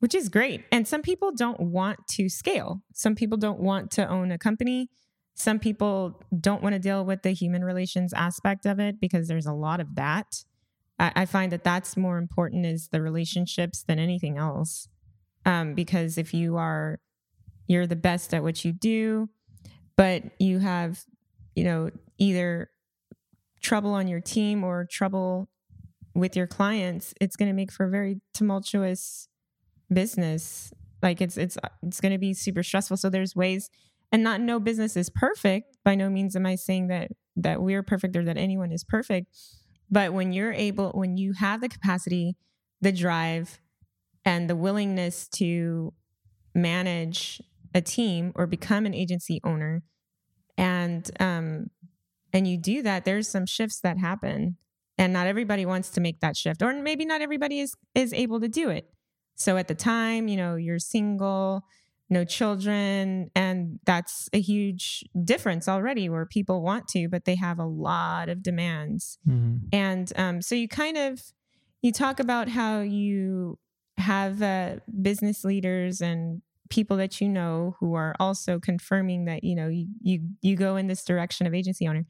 [0.00, 4.08] which is great, and some people don't want to scale, some people don't want to
[4.08, 4.88] own a company.
[5.34, 9.46] Some people don't want to deal with the human relations aspect of it because there's
[9.46, 10.42] a lot of that.
[10.98, 14.88] I, I find that that's more important is the relationships than anything else.
[15.46, 16.98] Um, because if you are,
[17.68, 19.28] you're the best at what you do,
[19.96, 21.04] but you have,
[21.54, 22.70] you know, either
[23.62, 25.48] trouble on your team or trouble
[26.18, 29.28] with your clients, it's going to make for a very tumultuous
[29.92, 30.72] business.
[31.00, 32.96] Like it's it's it's going to be super stressful.
[32.96, 33.70] So there's ways,
[34.10, 35.76] and not no business is perfect.
[35.84, 39.28] By no means am I saying that that we're perfect or that anyone is perfect.
[39.90, 42.36] But when you're able, when you have the capacity,
[42.80, 43.60] the drive,
[44.24, 45.94] and the willingness to
[46.54, 47.40] manage
[47.74, 49.84] a team or become an agency owner,
[50.56, 51.70] and um,
[52.32, 54.56] and you do that, there's some shifts that happen
[54.98, 58.40] and not everybody wants to make that shift or maybe not everybody is is able
[58.40, 58.90] to do it.
[59.36, 61.62] So at the time you know you're single
[62.10, 67.58] no children and that's a huge difference already where people want to but they have
[67.58, 69.18] a lot of demands.
[69.28, 69.66] Mm-hmm.
[69.72, 71.22] and um, so you kind of
[71.82, 73.58] you talk about how you
[73.98, 79.54] have uh, business leaders and people that you know who are also confirming that you
[79.54, 82.04] know you you, you go in this direction of agency owner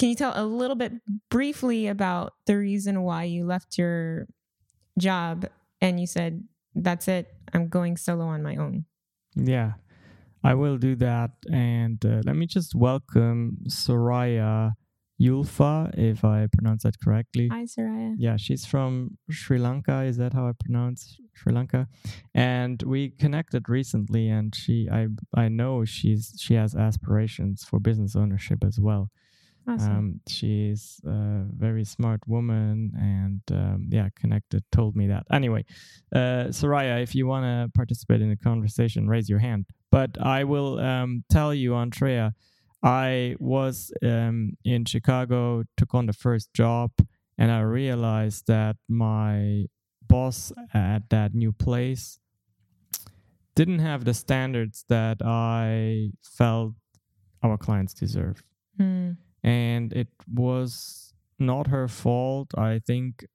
[0.00, 0.94] can you tell a little bit
[1.30, 4.26] briefly about the reason why you left your
[4.98, 5.46] job
[5.82, 6.42] and you said,
[6.74, 8.86] that's it, I'm going solo on my own?
[9.36, 9.72] Yeah,
[10.42, 11.32] I will do that.
[11.52, 14.72] And uh, let me just welcome Soraya
[15.20, 17.48] Yulfa, if I pronounce that correctly.
[17.48, 18.14] Hi, Soraya.
[18.16, 20.04] Yeah, she's from Sri Lanka.
[20.04, 21.88] Is that how I pronounce Sri Lanka?
[22.34, 28.16] And we connected recently, and she, I, I know she's she has aspirations for business
[28.16, 29.10] ownership as well.
[29.70, 29.96] Awesome.
[29.96, 35.24] Um, she's a very smart woman and um, yeah, connected, told me that.
[35.30, 35.64] Anyway,
[36.14, 39.66] uh, Soraya, if you want to participate in the conversation, raise your hand.
[39.92, 42.32] But I will um, tell you, Antréa,
[42.82, 46.90] I was um, in Chicago, took on the first job,
[47.38, 49.66] and I realized that my
[50.08, 52.18] boss at that new place
[53.54, 56.74] didn't have the standards that I felt
[57.42, 58.42] our clients deserve.
[58.80, 62.52] Mm and it was not her fault.
[62.56, 63.26] I think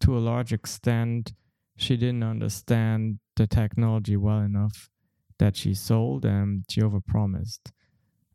[0.00, 1.32] to a large extent,
[1.76, 4.90] she didn't understand the technology well enough
[5.38, 7.72] that she sold and she overpromised.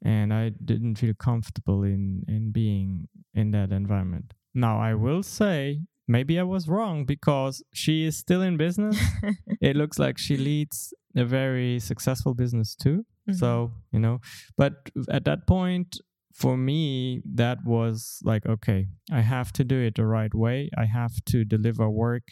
[0.04, 4.34] And I didn't feel comfortable in, in being in that environment.
[4.54, 9.00] Now, I will say, maybe I was wrong because she is still in business.
[9.62, 13.06] it looks like she leads a very successful business too.
[13.30, 13.34] Mm-hmm.
[13.34, 14.22] So, you know,
[14.58, 16.00] but at that point,
[16.36, 20.69] for me, that was like, okay, I have to do it the right way.
[20.78, 22.24] I have to deliver work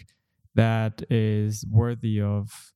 [0.55, 2.73] that is worthy of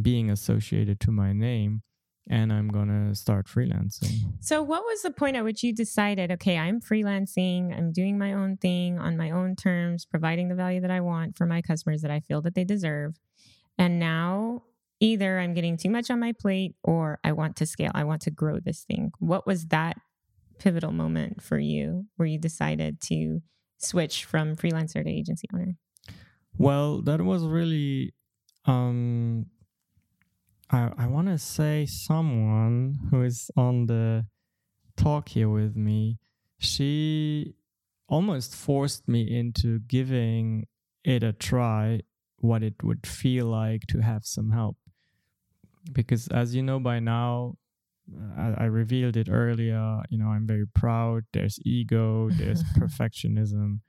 [0.00, 1.82] being associated to my name.
[2.28, 4.16] and I'm gonna start freelancing.
[4.40, 8.32] So, what was the point at which you decided, okay, I'm freelancing, I'm doing my
[8.32, 12.02] own thing on my own terms, providing the value that I want for my customers
[12.02, 13.14] that I feel that they deserve,
[13.78, 14.64] and now
[14.98, 18.22] either I'm getting too much on my plate or I want to scale, I want
[18.22, 19.12] to grow this thing.
[19.20, 19.96] What was that
[20.58, 23.40] pivotal moment for you where you decided to
[23.78, 25.76] switch from freelancer to agency owner?
[26.58, 28.14] Well, that was really
[28.64, 29.46] um
[30.70, 34.26] I I want to say someone who is on the
[34.96, 36.18] talk here with me.
[36.58, 37.54] She
[38.08, 40.66] almost forced me into giving
[41.04, 42.00] it a try
[42.38, 44.76] what it would feel like to have some help
[45.92, 47.56] because as you know by now
[48.36, 53.80] I, I, revealed it earlier you know i'm very proud there's ego there's perfectionism.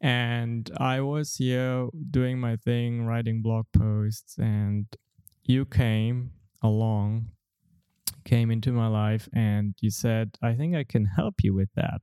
[0.00, 4.86] And i was here doing my thing writing blog posts and
[5.44, 7.28] you came along
[8.24, 12.02] came into my life and you said i think i can help you with that.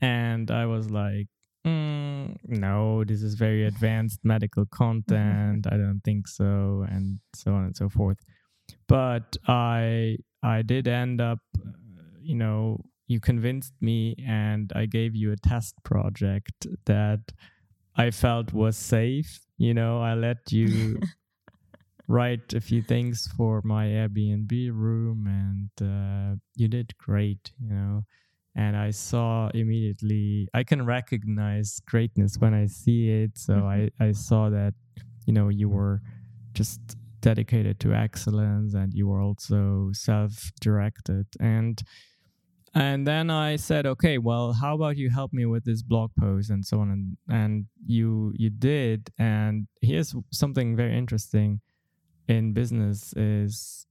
[0.00, 1.26] And i was like
[1.66, 5.66] mm, no this is very advanced medical content.
[5.70, 8.18] I don't think so and so on and so forth.
[8.86, 11.40] But I I did end up,
[12.20, 17.20] you know, you convinced me, and I gave you a test project that
[17.96, 19.40] I felt was safe.
[19.58, 21.00] You know, I let you
[22.08, 27.50] write a few things for my Airbnb room, and uh, you did great.
[27.60, 28.04] You know,
[28.54, 33.38] and I saw immediately I can recognize greatness when I see it.
[33.38, 33.92] So mm-hmm.
[34.00, 34.74] I I saw that
[35.26, 36.00] you know you were
[36.52, 36.80] just
[37.20, 41.26] dedicated to excellence and you were also self-directed.
[41.38, 41.82] And
[42.72, 46.50] and then I said, okay, well, how about you help me with this blog post
[46.50, 51.60] and so on, and and you you did, and here's something very interesting
[52.28, 53.86] in business is,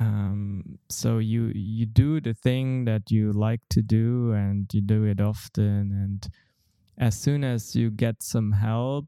[0.00, 5.04] um, so you you do the thing that you like to do, and you do
[5.04, 6.28] it often, and
[6.98, 9.06] as soon as you get some help,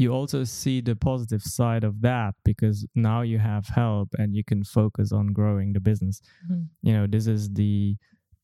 [0.00, 4.42] you also see the positive side of that because now you have help and you
[4.42, 6.62] can focus on growing the business mm-hmm.
[6.82, 7.94] you know this is the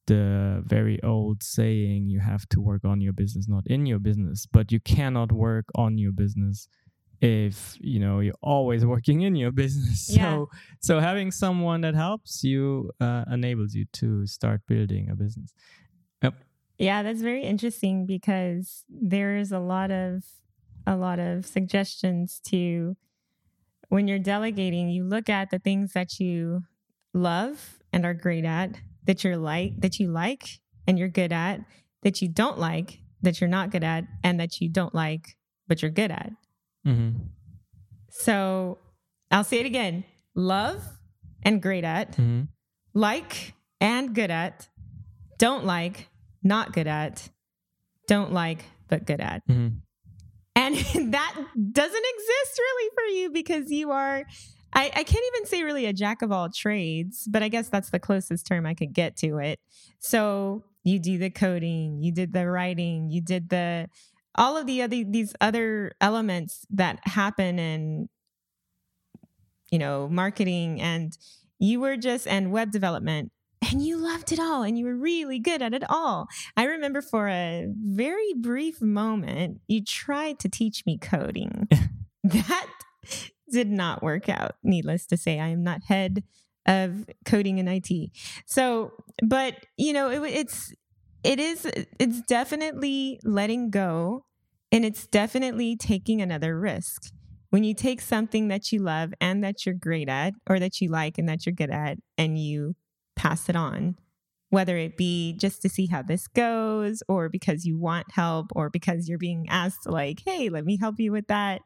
[0.07, 4.47] the very old saying you have to work on your business not in your business
[4.53, 6.69] but you cannot work on your business
[7.23, 10.33] if you know you're always working in your business yeah.
[10.33, 15.55] so so having someone that helps you uh, enables you to start building a business
[16.23, 16.35] yep
[16.79, 20.23] yeah that's very interesting because there's a lot of
[20.87, 22.97] a lot of suggestions to
[23.89, 26.63] when you're delegating, you look at the things that you
[27.15, 31.61] love and are great at, that you're like, that you like and you're good at,
[32.03, 35.83] that you don't like, that you're not good at, and that you don't like, but
[35.83, 36.31] you're good at.
[36.87, 37.19] Mm-hmm.
[38.11, 38.79] So
[39.31, 40.83] I'll say it again love
[41.43, 42.43] and great at, mm-hmm.
[42.93, 44.69] like and good at,
[45.39, 46.09] don't like,
[46.43, 47.29] not good at,
[48.07, 49.47] don't like, but good at.
[49.49, 49.79] Mm-hmm.
[50.67, 50.75] And
[51.15, 51.35] that
[51.73, 54.25] doesn't exist really for you because you are,
[54.73, 57.91] I, I can't even say really a jack of all trades, but I guess that's
[57.91, 59.61] the closest term I could get to it.
[60.01, 63.89] So you do the coding, you did the writing, you did the,
[64.35, 68.09] all of the other, these other elements that happen in,
[69.71, 71.17] you know, marketing and
[71.59, 73.31] you were just, and web development
[73.71, 76.29] and you loved it all and you were really good at it all.
[76.57, 81.69] I remember for a very brief moment, you tried to teach me coding.
[82.25, 82.67] that
[83.51, 85.41] did not work out, needless to say.
[85.41, 86.25] I am not head
[86.67, 88.11] of coding and IT.
[88.47, 90.75] So, but you know, it, it's,
[91.23, 91.67] it is,
[91.99, 94.25] it's definitely letting go
[94.73, 97.13] and it's definitely taking another risk.
[97.51, 100.89] When you take something that you love and that you're great at, or that you
[100.89, 102.75] like and that you're good at, and you
[103.17, 103.97] pass it on,
[104.51, 108.71] whether it be just to see how this goes, or because you want help, or
[108.71, 111.63] because you're being asked, like, hey, let me help you with that.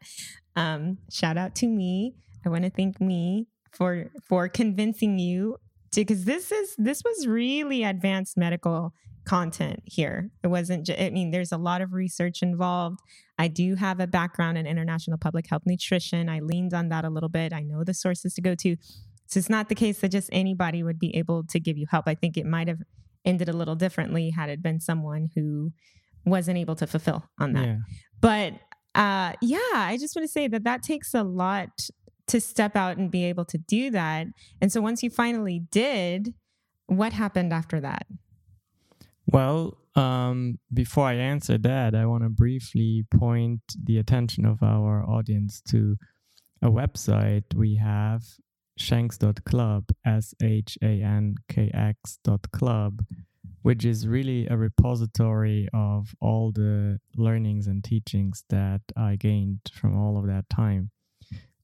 [0.56, 2.14] Um, shout out to me.
[2.44, 5.56] I want to thank me for for convincing you
[5.92, 8.94] to because this is this was really advanced medical
[9.25, 10.31] content here.
[10.42, 13.00] It wasn't just, I mean, there's a lot of research involved.
[13.38, 16.29] I do have a background in international public health nutrition.
[16.29, 17.52] I leaned on that a little bit.
[17.52, 18.77] I know the sources to go to.
[19.31, 22.08] So it's not the case that just anybody would be able to give you help.
[22.08, 22.81] I think it might have
[23.24, 25.72] ended a little differently had it been someone who
[26.24, 27.66] wasn't able to fulfill on that.
[27.66, 27.76] Yeah.
[28.20, 28.54] But
[28.94, 31.70] uh, yeah, I just want to say that that takes a lot
[32.26, 34.26] to step out and be able to do that.
[34.60, 36.35] And so once you finally did,
[36.87, 38.06] what happened after that?
[39.26, 45.04] Well, um, before I answer that, I want to briefly point the attention of our
[45.08, 45.96] audience to
[46.62, 48.22] a website we have
[48.81, 53.04] shankx.club, S H A N K X dot club,
[53.62, 59.96] which is really a repository of all the learnings and teachings that I gained from
[59.96, 60.90] all of that time.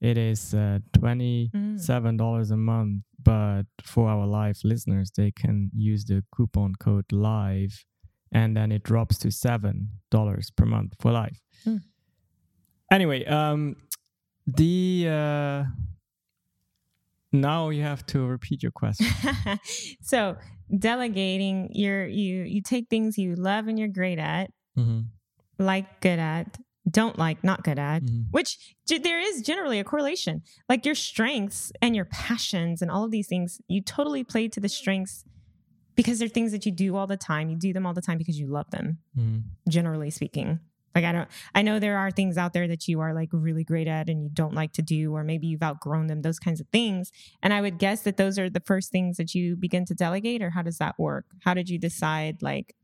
[0.00, 6.22] It is uh, $27 a month, but for our live listeners, they can use the
[6.36, 7.84] coupon code LIVE
[8.30, 11.40] and then it drops to $7 per month for life.
[11.66, 11.80] Mm.
[12.92, 13.76] Anyway, um,
[14.46, 15.08] the.
[15.08, 15.64] Uh,
[17.41, 19.07] now you have to repeat your question.
[20.03, 20.37] so
[20.76, 25.01] delegating, you're you you take things you love and you're great at, mm-hmm.
[25.59, 26.59] like good at,
[26.91, 28.24] don't like not good at, Mhm.
[28.30, 30.43] which g- there is generally a correlation.
[30.68, 34.61] Like your strengths and your passions and all of these things, you totally play to
[34.61, 35.24] the strengths
[35.95, 37.49] because they're things that you do all the time.
[37.49, 38.99] You do them all the time because you love them.
[39.18, 39.43] Mhm.
[39.68, 40.61] generally speaking.
[40.97, 43.64] Like I don't I know there are things out there that you are like really
[43.64, 46.61] great at and you don't like to do or maybe you've outgrown them those kinds
[46.61, 47.12] of things.
[47.42, 50.42] And I would guess that those are the first things that you begin to delegate
[50.42, 51.26] or how does that work?
[51.44, 52.74] How did you decide like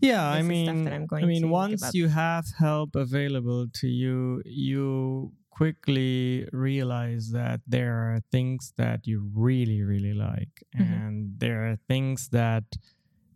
[0.00, 3.88] Yeah, I mean, stuff that I'm going I mean, once you have help available to
[3.88, 10.80] you, you quickly realize that there are things that you really, really like, Mhm.
[10.80, 12.64] and there are things that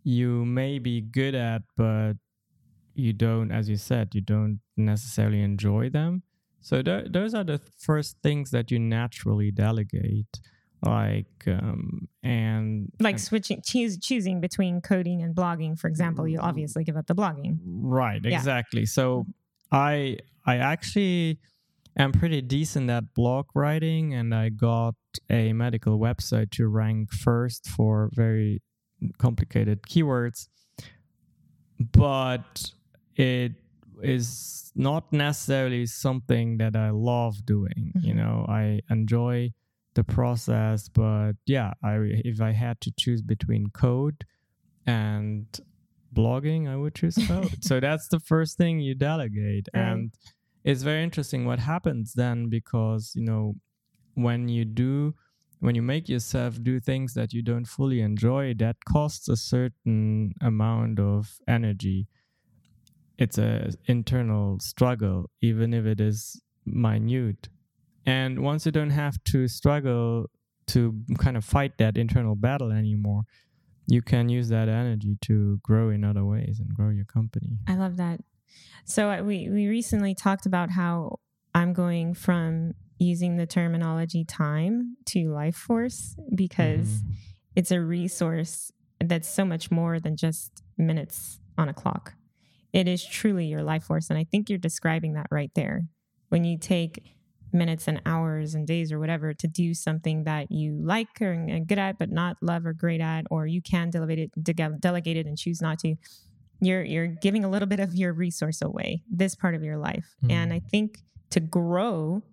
[0.03, 2.15] you may be good at, but
[2.95, 6.23] you don't, as you said, you don't necessarily enjoy them.
[6.61, 10.39] So th- those are the first things that you naturally delegate,
[10.81, 16.39] like, um, and like and- switching choose, choosing between coding and blogging for example, you
[16.39, 17.59] obviously give up the blogging.
[17.65, 18.37] Right, Yeah.
[18.37, 18.85] exactly.
[18.85, 19.25] So
[19.71, 21.39] I I actually
[21.97, 24.95] am pretty decent at blog writing and I got
[25.29, 28.61] a medical website to rank first for very
[29.17, 30.47] complicated keywords.
[31.79, 32.71] But
[33.15, 33.53] it
[34.03, 37.93] is not necessarily something that I love doing.
[38.01, 38.17] You Mhm.
[38.17, 39.53] know, I enjoy
[39.93, 41.95] the process, but yeah, I
[42.25, 44.25] if I had to choose between code
[44.85, 45.47] and
[46.13, 47.57] blogging, I would choose code.
[47.63, 49.67] so that's the first thing you delegate.
[49.73, 49.81] Right.
[49.81, 50.13] And
[50.63, 53.55] it's very interesting what happens then because, you know,
[54.15, 55.15] when you do
[55.59, 60.33] when you make yourself do things that you don't fully enjoy, that costs a certain
[60.41, 62.07] amount of energy.
[63.17, 67.49] It's a internal struggle, even if it is minute.
[68.05, 70.29] And once you don't have to struggle
[70.67, 73.23] to kind of fight that internal battle anymore,
[73.87, 77.57] you can use that energy to grow in other ways and grow your company.
[77.67, 78.19] I love that.
[78.85, 81.19] So uh, we we recently talked about how
[81.53, 87.11] I'm going from using the terminology time to life force because Mhm.
[87.55, 92.15] it's a resource that's so much more than just minutes on a clock.
[92.75, 94.09] It is truly your life force.
[94.09, 95.83] And I think you're describing that right there.
[96.27, 97.01] When you take
[97.53, 101.59] minutes and hours and days or whatever to do something that you like or are
[101.61, 105.15] good at, but not love or great at, or you can delegate it, de- delegate
[105.15, 105.95] it and choose not to,
[106.59, 110.15] you're you're giving a little bit of your resource away, this part of your life.
[110.29, 110.69] And I mm.
[110.69, 110.99] think
[111.29, 112.23] to grow,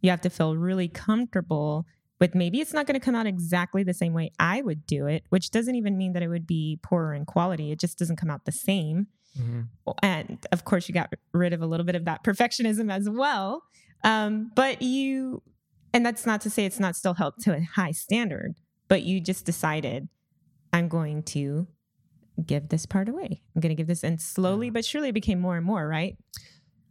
[0.00, 1.84] you have to feel really comfortable
[2.18, 5.06] with maybe it's not going to come out exactly the same way I would do
[5.06, 7.70] it, which doesn't even mean that it would be poorer in quality.
[7.70, 9.08] It just doesn't come out the same.
[9.38, 9.68] Mhm.
[10.02, 13.62] And of course, you got rid of a little bit of that perfectionism as well.
[14.04, 15.42] Um, but you,
[15.92, 18.54] and that's not to say it's not still held to a high standard,
[18.88, 20.08] but you just decided,
[20.72, 21.66] I'm going to
[22.46, 23.42] give this part away.
[23.54, 24.72] I'm going to give this, and slowly Yeah.
[24.72, 26.16] but surely it became more and more, right?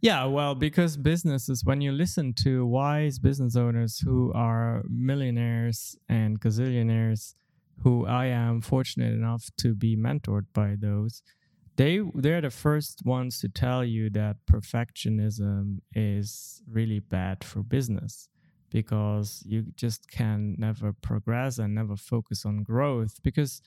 [0.02, 6.40] Yeah, well, because businesses, when you listen to wise business owners who are millionaires and
[6.40, 7.34] gazillionaires,
[7.82, 11.22] who I am fortunate enough to be mentored by those,
[11.80, 18.28] they they're the first ones to tell you that perfectionism is really bad for business
[18.70, 23.62] because you just can never progress and never focus on growth because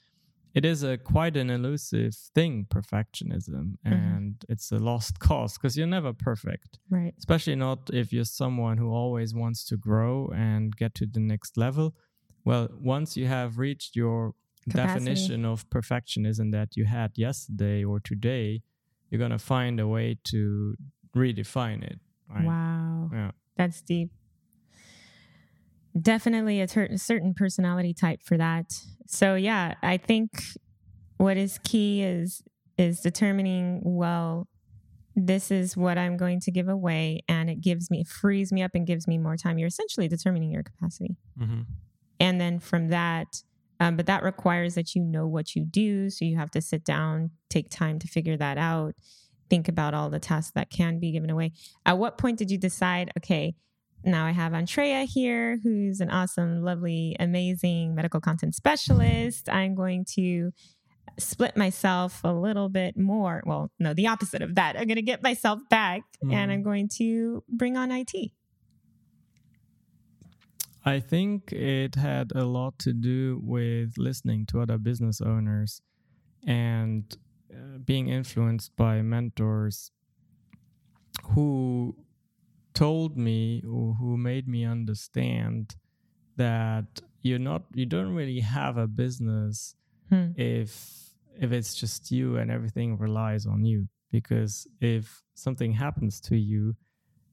[0.54, 3.94] it is a quite an elusive thing perfectionism mm-hmm.
[3.94, 7.14] and it's a lost cause because you're never perfect Right.
[7.18, 11.58] especially not if you're someone who always wants to grow and get to the next
[11.58, 11.96] level
[12.46, 14.36] well once you have reached your
[14.70, 15.06] Capacity.
[15.06, 18.62] definition of perfectionism that you had yesterday or today
[19.10, 20.76] you're going to find a way to
[21.16, 22.00] redefine it
[22.30, 23.10] right Wow.
[23.14, 24.10] yeah That's deep.
[26.00, 28.66] Definitely a ter- certain personality type for that.
[29.06, 30.32] So yeah, I think
[31.18, 32.42] what is key is
[32.80, 34.48] is determining well
[35.16, 38.72] this is what I'm going to give away and it gives me frees me up
[38.74, 39.60] and gives me more time.
[39.60, 41.16] You're essentially determining your capacity.
[41.40, 41.62] mm-hmm.
[42.20, 43.28] And then from that
[43.80, 46.10] um, but that requires that you know what you do.
[46.10, 48.94] So you have to sit down, take time to figure that out,
[49.50, 51.52] think about all the tasks that can be given away.
[51.86, 53.56] At what point did you decide, okay,
[54.06, 59.50] now I have Antréa here, who's an awesome, lovely, amazing medical content specialist.
[59.50, 60.52] I'm going to
[61.20, 63.44] split myself a little bit more.
[63.46, 64.78] Well, no, the opposite of that.
[64.78, 66.34] I'm going to get myself back mm.
[66.34, 68.32] and I'm going to bring on IT.
[70.86, 75.82] I think it had a lot to do with listening to other business owners
[76.46, 77.16] and
[77.54, 79.92] uh, being influenced by mentors
[81.32, 81.96] who
[82.74, 85.76] told me or who made me understand
[86.36, 89.76] that you're not you don't really have a business
[90.10, 90.32] hmm.
[90.36, 96.36] if if it's just you and everything relies on you because if something happens to
[96.36, 96.76] you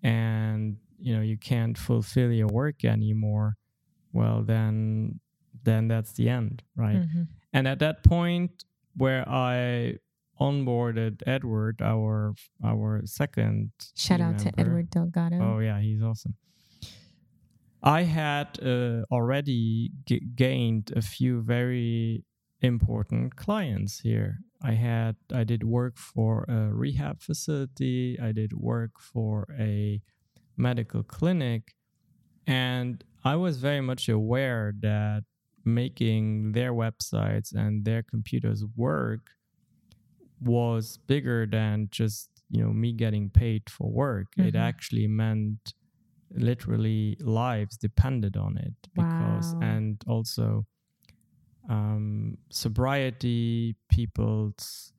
[0.02, 3.56] and you know you can't fulfill your work anymore
[4.12, 5.20] well then
[5.62, 7.22] then that's the end right mm-hmm.
[7.52, 8.64] and at that point
[8.96, 9.94] where i
[10.40, 12.34] onboarded Edward, our
[12.64, 13.70] our second.
[13.94, 14.50] Shout out member.
[14.50, 15.38] to Edward Delgado.
[15.40, 16.34] Oh yeah, he's awesome.
[17.82, 22.24] I had uh, already g- gained a few very
[22.60, 24.38] important clients here.
[24.62, 28.18] I had I did work for a rehab facility.
[28.20, 30.00] I did work for a
[30.60, 31.74] medical clinic,
[32.46, 35.24] and I was very much aware that
[35.64, 39.20] making their websites and their computers work
[40.40, 44.48] was bigger than just you know me getting paid for work mm-hmm.
[44.48, 45.74] it actually meant
[46.34, 49.60] literally lives depended on it because wow.
[49.62, 50.64] and also
[51.68, 54.92] um, sobriety people's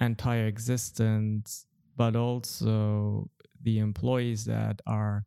[0.00, 1.66] entire existence
[1.96, 3.28] but also
[3.62, 5.24] the employees that are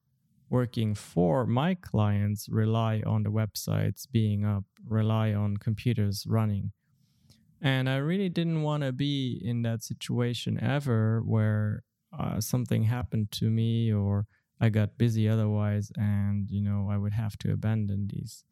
[0.49, 6.71] working for my clients rely on the websites being up rely on computers running
[7.61, 11.83] and I really didn't want to be in that situation ever where
[12.17, 14.27] uh, something happened to me or
[14.59, 18.45] I got busy otherwise, and you know I would have to abandon these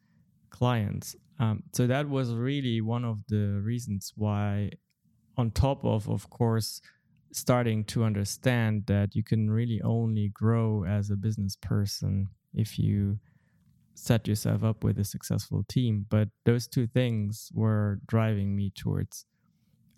[0.50, 1.16] clients.
[1.40, 4.72] Um, so that was really one of the reasons why,
[5.38, 6.82] on top of of course
[7.34, 13.20] starting to understand that you can really only grow as a business person if you
[13.96, 16.06] set yourself up with a successful team.
[16.10, 19.26] But those two things were driving me towards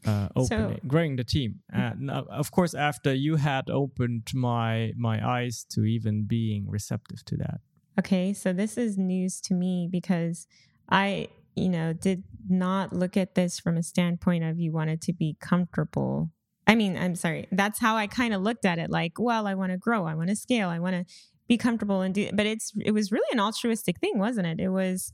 [0.06, 1.62] uh, opening, so, growing the team.
[1.72, 7.24] And uh, of course, after you had opened my my eyes to even being receptive
[7.26, 7.60] to that.
[7.98, 10.48] Okay, so this is news to me because
[10.90, 15.14] I, you know, did not look at this from a standpoint of you wanted to
[15.14, 16.30] be comfortable.
[16.68, 17.48] I mean, I'm sorry.
[17.52, 18.90] That's how I kind of looked at it.
[18.90, 20.06] Like, well, I want to grow.
[20.06, 20.70] I want to scale.
[20.70, 21.14] I want to
[21.48, 24.70] be comfortable and do but it's it was really an altruistic thing wasn't it it
[24.70, 25.12] was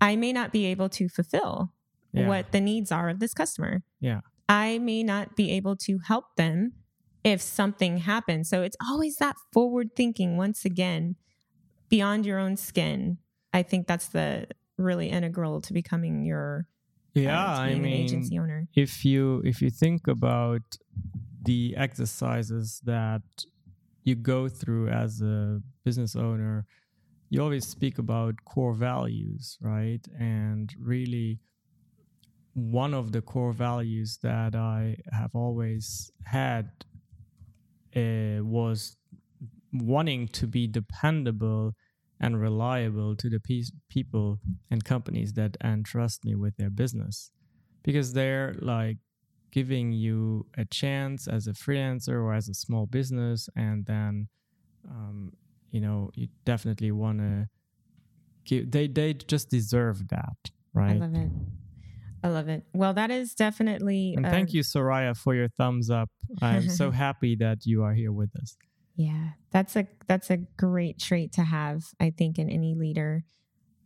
[0.00, 1.72] i may not be able to fulfill
[2.12, 2.28] yeah.
[2.28, 6.36] what the needs are of this customer yeah i may not be able to help
[6.36, 6.72] them
[7.24, 11.16] if something happens so it's always that forward thinking once again
[11.88, 13.18] beyond your own skin
[13.52, 16.66] i think that's the really integral to becoming your
[17.18, 20.62] yeah uh, i mean agency owner if you if you think about
[21.42, 23.22] the exercises that
[24.08, 26.66] you go through as a business owner,
[27.30, 30.00] you always speak about core values, right?
[30.18, 31.40] And really,
[32.54, 36.70] one of the core values that I have always had
[37.94, 38.96] uh, was
[39.72, 41.74] wanting to be dependable
[42.20, 44.38] and reliable to the pe- people
[44.70, 47.30] and companies that entrust me with their business.
[47.82, 48.98] Because they're like
[49.50, 54.28] giving you a chance as a freelancer or as a small business and then
[54.88, 55.32] um,
[55.70, 57.46] you know you definitely want to
[58.44, 60.36] give they they just deserve that
[60.74, 60.96] right?
[60.96, 61.30] i love it.
[62.22, 62.64] I love it.
[62.74, 66.10] Well that is definitely and thank you soraya for your thumbs up.
[66.42, 68.56] I'm so happy that you are here with us
[68.98, 73.24] yeah that's a that's a great trait to have i think in any leader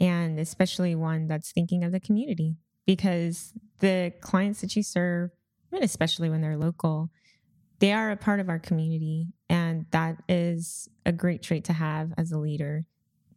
[0.00, 2.56] and especially one that's thinking of the community
[2.86, 5.30] because the clients that you serve
[5.72, 7.10] and especially when they're local,
[7.80, 9.28] they are a part of our community.
[9.48, 12.84] And that is a great trait to have as a leader,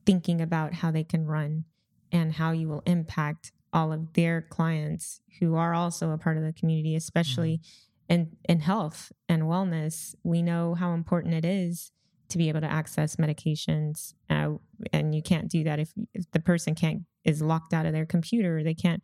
[0.05, 1.63] thinking about how they can run
[2.11, 6.43] and how you will impact all of their clients who are also a part of
[6.43, 7.94] the community, especially mm-hmm.
[8.09, 10.15] In, in health and wellness.
[10.23, 11.91] We know how important it is
[12.29, 14.13] to be able to access medications.
[14.29, 14.53] Uh,
[14.91, 18.05] and you can't do that if, if the person can't is locked out of their
[18.05, 19.03] computer, they can't,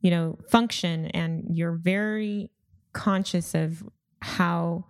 [0.00, 1.06] you know, function.
[1.06, 2.50] And you're very
[2.92, 3.82] conscious of
[4.20, 4.84] how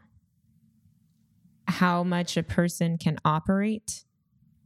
[1.68, 4.04] how much a person can operate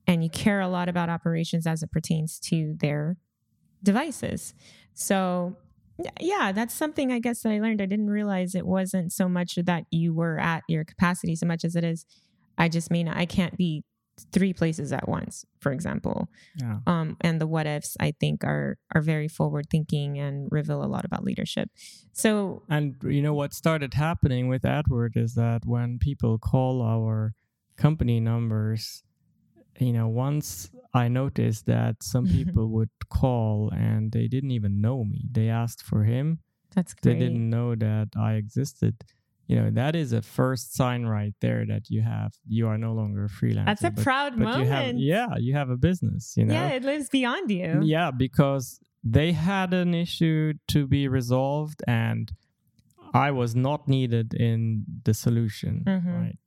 [0.07, 3.17] and you care a lot about operations as it pertains to their
[3.83, 4.55] devices
[4.95, 5.57] so
[6.21, 9.57] yeah that's something i guess that i learned i didn't realize it wasn't so much
[9.65, 12.05] that you were at your capacity so much as it is
[12.59, 13.83] i just mean i can't be
[14.33, 16.29] three places at once, for example.
[16.57, 16.79] Yeah.
[16.87, 20.87] Um, and the what ifs, I think, are are very forward thinking and reveal a
[20.87, 21.71] lot about leadership.
[22.13, 27.35] So, And you know what started happening with Edward is that when people call our
[27.77, 29.03] company numbers,
[29.79, 35.05] you know, once I noticed that some people would call and they didn't even know
[35.05, 35.27] me.
[35.31, 36.41] They asked for him.
[36.75, 37.13] that's great.
[37.15, 38.95] They didn't know that I existed.
[39.49, 42.93] You know, that is a first sign right there that you have you are no
[42.95, 43.67] longer a freelancer.
[43.67, 44.65] That's a but- proud but moment.
[44.65, 46.55] you have yeah, you have a business, you know.
[46.55, 47.81] Yeah, it lives beyond you.
[47.85, 52.33] Yeah, because they had an issue to be resolved and
[53.15, 55.85] I was not needed in the solution.
[55.87, 56.13] Mhm.
[56.23, 56.39] Right.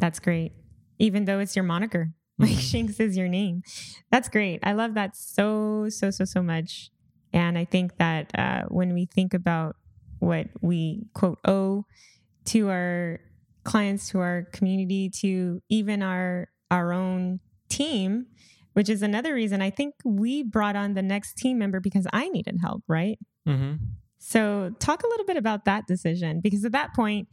[0.00, 0.52] That's great.
[1.00, 2.58] Even though it's your moniker, like.
[2.58, 3.62] Shanks is your name.
[4.10, 4.60] That's great.
[4.62, 6.90] I love that so, so, so, so much.
[7.32, 9.76] And I think that uh, when we think about
[10.18, 11.84] what we quote owe
[12.46, 13.20] to our
[13.64, 18.26] clients, to our community, to even our our own team,
[18.72, 22.28] which is another reason I think we brought on the next team member because I
[22.28, 23.18] needed help, right?
[23.46, 23.78] Mhm.
[24.18, 27.28] So, talk a little bit about that decision because at that point,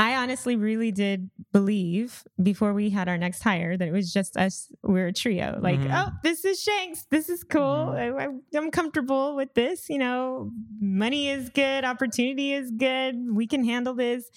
[0.00, 4.34] I honestly really did believe before we had our next hire that it was just
[4.34, 4.72] us.
[4.82, 5.58] We're a trio.
[5.60, 5.90] Like, Mhm.
[5.92, 7.04] oh, this is Shanks.
[7.10, 7.92] This is cool.
[7.94, 8.28] I, I-
[8.58, 9.90] I'm comfortable with this.
[9.90, 11.84] You know, money is good.
[11.84, 13.14] Opportunity is good.
[13.30, 14.30] We can handle this.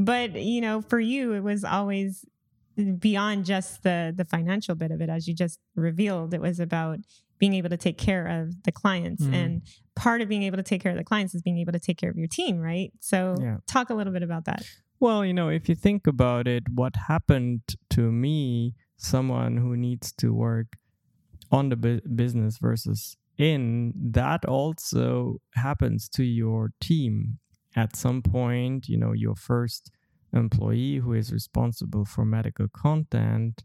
[0.00, 2.24] But, you know, for you, it was always
[2.98, 6.98] beyond just the the financial bit of it as you just revealed it was about
[7.38, 9.32] being able to take care of the clients Mhm.
[9.32, 9.62] and
[9.94, 11.98] part of being able to take care of the clients is being able to take
[11.98, 13.58] care of your team right so Yeah.
[13.68, 14.64] talk a little bit about that
[15.00, 20.12] Well, you know, if you think about it, what happened to me, someone who needs
[20.12, 20.76] to work
[21.50, 27.38] on the bu- business versus in, that also happens to your team.
[27.76, 29.90] At some point, you know, your first
[30.32, 33.64] employee who is responsible for medical content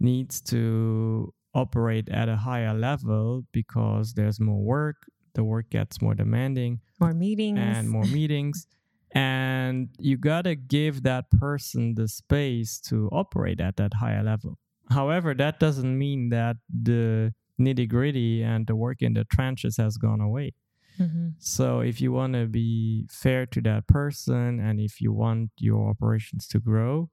[0.00, 4.96] needs to operate at a higher level because there's more work,
[5.34, 8.66] the work gets more demanding more meetings and more meetings.
[9.12, 14.58] And you got to give that person the space to operate at that higher level.
[14.90, 19.96] However, that doesn't mean that the nitty gritty and the work in the trenches has
[19.96, 20.54] gone away.
[20.98, 21.34] Mhm.
[21.38, 25.90] So, if you want to be fair to that person and if you want your
[25.90, 27.10] operations to grow,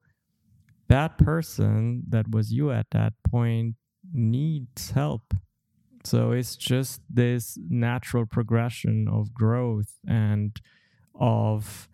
[0.88, 3.76] that person that was you at that point
[4.12, 5.34] needs help.
[6.04, 10.56] So, it's just this natural progression of growth and
[11.18, 11.88] of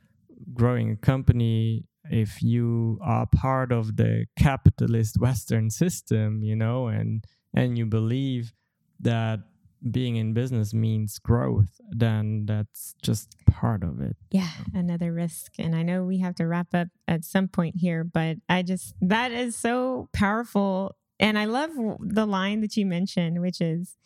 [0.52, 7.24] growing a company if you are part of the capitalist western system you know and
[7.54, 8.52] and you believe
[9.00, 9.40] that
[9.90, 14.16] being in business means growth then that's just part of it.
[14.30, 15.52] Yeah another risk.
[15.58, 18.94] And i know we have to wrap up at some point here but i just
[19.00, 20.96] that is so powerful.
[21.18, 21.70] And i love
[22.00, 23.96] the line that you mentioned which is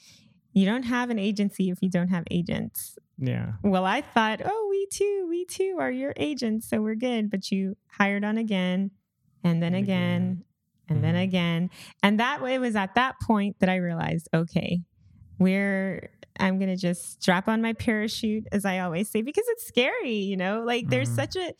[0.56, 4.66] you don't have an agency if you don't have agents yeah Well, I thought, oh,
[4.70, 7.30] we too, we too are your agents, so we're good.
[7.30, 8.90] But you hired on again,
[9.44, 10.44] and then again,
[10.88, 11.22] and then Mhm.
[11.28, 11.70] again,
[12.02, 14.80] and that way was at that point that I realized, okay,
[15.38, 16.10] we're.
[16.38, 20.16] I'm gonna just strap on my parachute, as I always say, because it's scary.
[20.32, 21.14] You know, like there's Mhm.
[21.22, 21.54] such a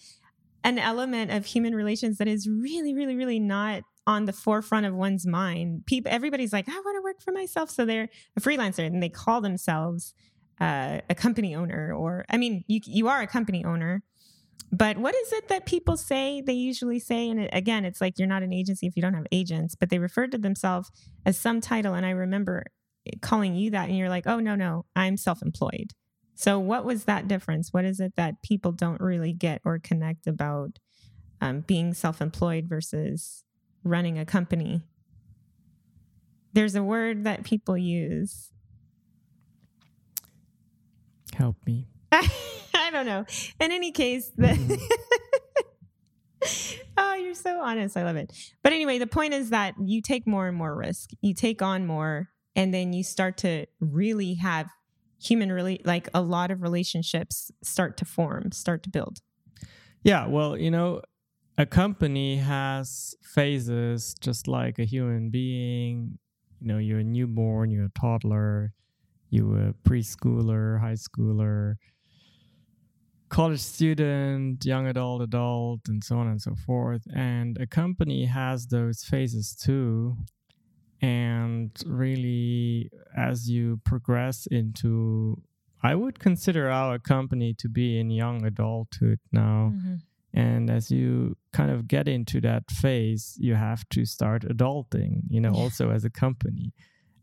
[0.65, 4.95] an element of human relations that is really, really, really not on the forefront of
[4.95, 5.85] one's mind.
[5.87, 9.09] People, everybody's like, I want to work for myself, so they're a freelancer, and they
[9.09, 10.15] call themselves
[10.61, 14.03] uh, a company owner or i mean you you are a company owner
[14.73, 17.31] but what is it that people say they usually say?
[17.31, 19.99] And again it's like you're not an agency if you don't have agents but they
[19.99, 20.91] refer to themselves
[21.25, 21.95] as some title.
[21.95, 22.65] And i remember
[23.21, 25.93] calling you that and you're like oh no no i'm self-employed.
[26.35, 27.73] So what was that difference?
[27.73, 30.79] What is it that people don't really get or connect about
[31.41, 33.45] um, being self-employed versus
[33.87, 34.83] running a company
[36.53, 38.51] there's a word that people use
[41.35, 41.87] help me
[42.87, 43.25] I don't know.
[43.61, 44.75] In any case, the mm-hmm.
[46.97, 47.97] oh, you're so honest.
[47.97, 48.33] I love it.
[48.63, 51.11] But anyway, the point is that you take more and more risk.
[51.21, 54.69] You take on more, and then you start to really have
[55.21, 59.19] human really like a lot of relationships start to form, start to build.
[60.05, 61.03] Yeah, well, you know,
[61.59, 66.19] a company has phases just like a human being.
[66.61, 68.73] You know, you're a newborn, you're a toddler,
[69.31, 71.75] you're a preschooler, high schooler,
[73.29, 77.03] college student, young adult, adult, and so on and so forth.
[77.15, 80.17] And a company has those phases too.
[81.03, 85.43] And really, as you progress into,
[85.83, 89.73] I would consider our company to be in young adulthood now.
[89.75, 89.95] Mm-hmm.
[90.37, 95.41] And as you kind of get into that phase, you have to start adulting, you
[95.41, 95.63] know, Yeah.
[95.63, 96.75] also as a company.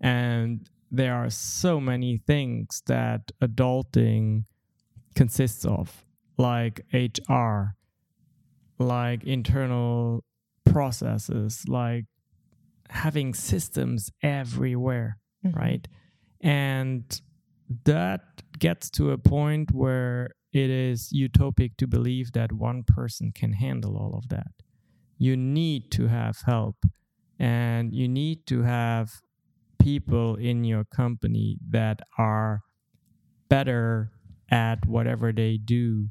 [0.01, 4.45] And there are so many things that adulting
[5.15, 6.05] consists of,
[6.37, 7.75] like HR,
[8.79, 10.23] like internal
[10.65, 12.05] processes, like
[12.89, 15.55] having systems everywhere, Mhm.
[15.55, 15.87] right?
[16.41, 17.21] And
[17.85, 18.21] that
[18.57, 23.97] gets to a point where it is utopic to believe that one person can handle
[23.97, 24.51] all of that.
[25.17, 26.77] You need to have help
[27.39, 29.09] and you need to have
[29.79, 32.61] people in your company that are
[33.49, 34.11] better
[34.51, 36.09] at whatever they do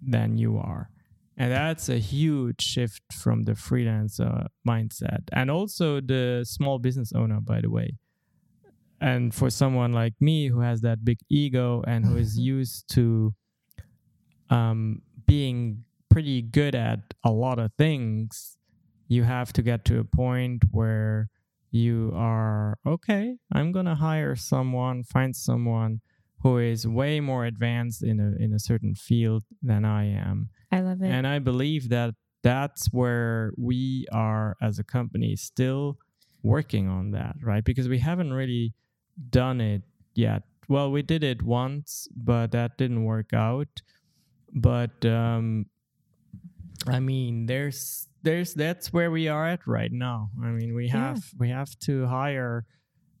[0.00, 0.88] than you are.
[1.36, 7.40] And that's a huge shift from the freelancer mindset and also the small business owner,
[7.40, 7.98] by the way.
[9.00, 13.34] And for someone like me who has that big ego and who is used to
[14.52, 18.58] um, being pretty good at a lot of things,
[19.08, 21.28] you have to get to a point where
[21.70, 26.02] you are okay, I'm going to hire someone, find someone
[26.42, 30.50] who is way more advanced in a in a certain field than I am.
[30.70, 31.06] I love it.
[31.06, 35.98] And I believe that that's where we are as a company still
[36.42, 37.64] working on that, right?
[37.64, 38.74] Because we haven't really
[39.30, 39.82] done it
[40.14, 40.42] yet.
[40.68, 43.80] Well, we did it once, but that didn't work out.
[44.52, 45.66] But um
[46.86, 50.30] I mean, there's there's that's where we are at right now.
[50.42, 50.92] I mean, we Yeah.
[51.14, 52.66] have we have to hire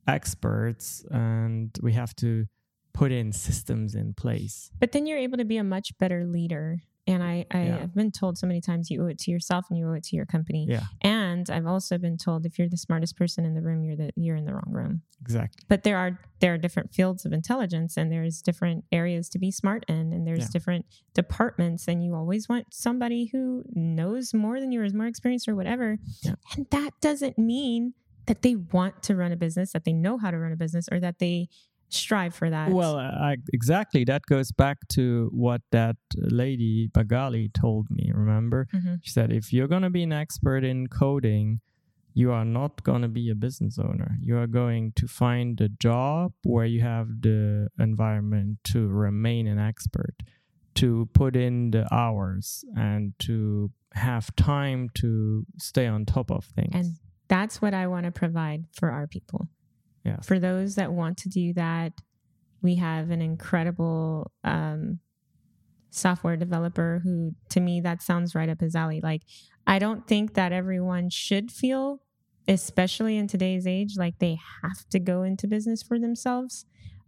[0.06, 2.46] experts and we have to
[2.92, 4.70] put in systems in place.
[4.78, 6.82] But then you're able to be a much better leader.
[7.12, 7.78] And I, I Yeah.
[7.78, 10.04] have been told so many times you owe it to yourself and you owe it
[10.04, 10.66] to your company.
[10.68, 10.84] Yeah.
[11.02, 14.10] And I've also been told if you're the smartest person in the room, you're the
[14.16, 15.02] you're in the wrong room.
[15.20, 15.62] Exactly.
[15.68, 19.50] But there are there are different fields of intelligence and there's different areas to be
[19.50, 20.48] smart in and there's Yeah.
[20.52, 25.06] different departments and you always want somebody who knows more than you or is more
[25.06, 25.98] experienced or whatever.
[26.22, 26.34] Yeah.
[26.56, 27.94] And that doesn't mean
[28.26, 30.88] that they want to run a business, that they know how to run a business
[30.92, 31.48] or that they
[31.94, 32.70] strive for that.
[32.70, 34.04] Well, I, exactly.
[34.04, 38.10] That goes back to what that lady Bagali told me.
[38.14, 38.98] Remember, Mhm.
[39.02, 41.60] she said, if you're going to be an expert in coding,
[42.14, 44.18] you are not going to be a business owner.
[44.20, 49.58] You are going to find a job where you have the environment to remain an
[49.58, 50.14] expert,
[50.74, 56.74] to put in the hours, and to have time to stay on top of things.
[56.74, 56.96] And
[57.28, 59.48] that's what I want to provide for our people.
[60.22, 61.92] For those that want to do that,
[62.62, 65.00] we have an incredible um,
[65.90, 69.00] software developer who, to me, that sounds right up his alley.
[69.02, 69.22] Like,
[69.66, 72.02] I don't think that everyone should feel,
[72.48, 76.64] especially in today's age, like they have to go into business for themselves.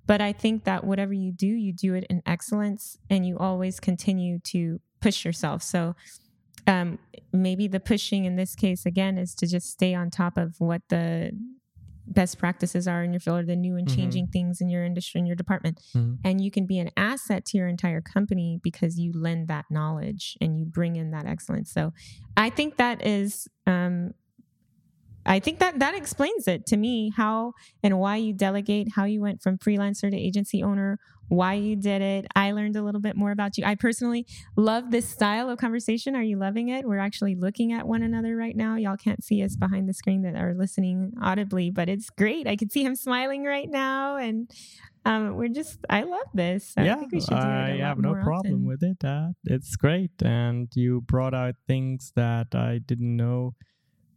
[0.06, 3.80] But I think that whatever you do, you do it in excellence and you always
[3.80, 5.62] continue to push yourself.
[5.62, 5.96] So,
[6.66, 6.98] um,
[7.32, 10.82] maybe the pushing in this case again is to just stay on top of what
[10.88, 11.32] the
[12.06, 13.94] best practices are in your field or the new and Mhm.
[13.96, 16.18] changing things in your industry in your department Mhm.
[16.24, 20.36] and you can be an asset to your entire company because you lend that knowledge
[20.40, 21.92] and you bring in that excellence so
[22.36, 24.12] i think that is um,
[25.26, 27.52] i think that that explains it to me how
[27.82, 30.98] and why you delegate how you went from freelancer to agency owner
[31.28, 32.26] why you did it.
[32.36, 33.64] I learned a little bit more about you.
[33.64, 36.14] I personally love this style of conversation.
[36.14, 36.86] Are you loving it?
[36.86, 38.76] We're actually looking at one another right now.
[38.76, 42.46] Y'all can't see us behind the screen that are listening audibly but it's great.
[42.46, 44.50] I can see him smiling right now and
[45.06, 46.72] um, we're just i love this.
[46.78, 48.66] I yeah, think we should do it a I have no problem often.
[48.66, 49.04] with it.
[49.04, 53.54] Uh, it's great, and you brought out things that I didn't know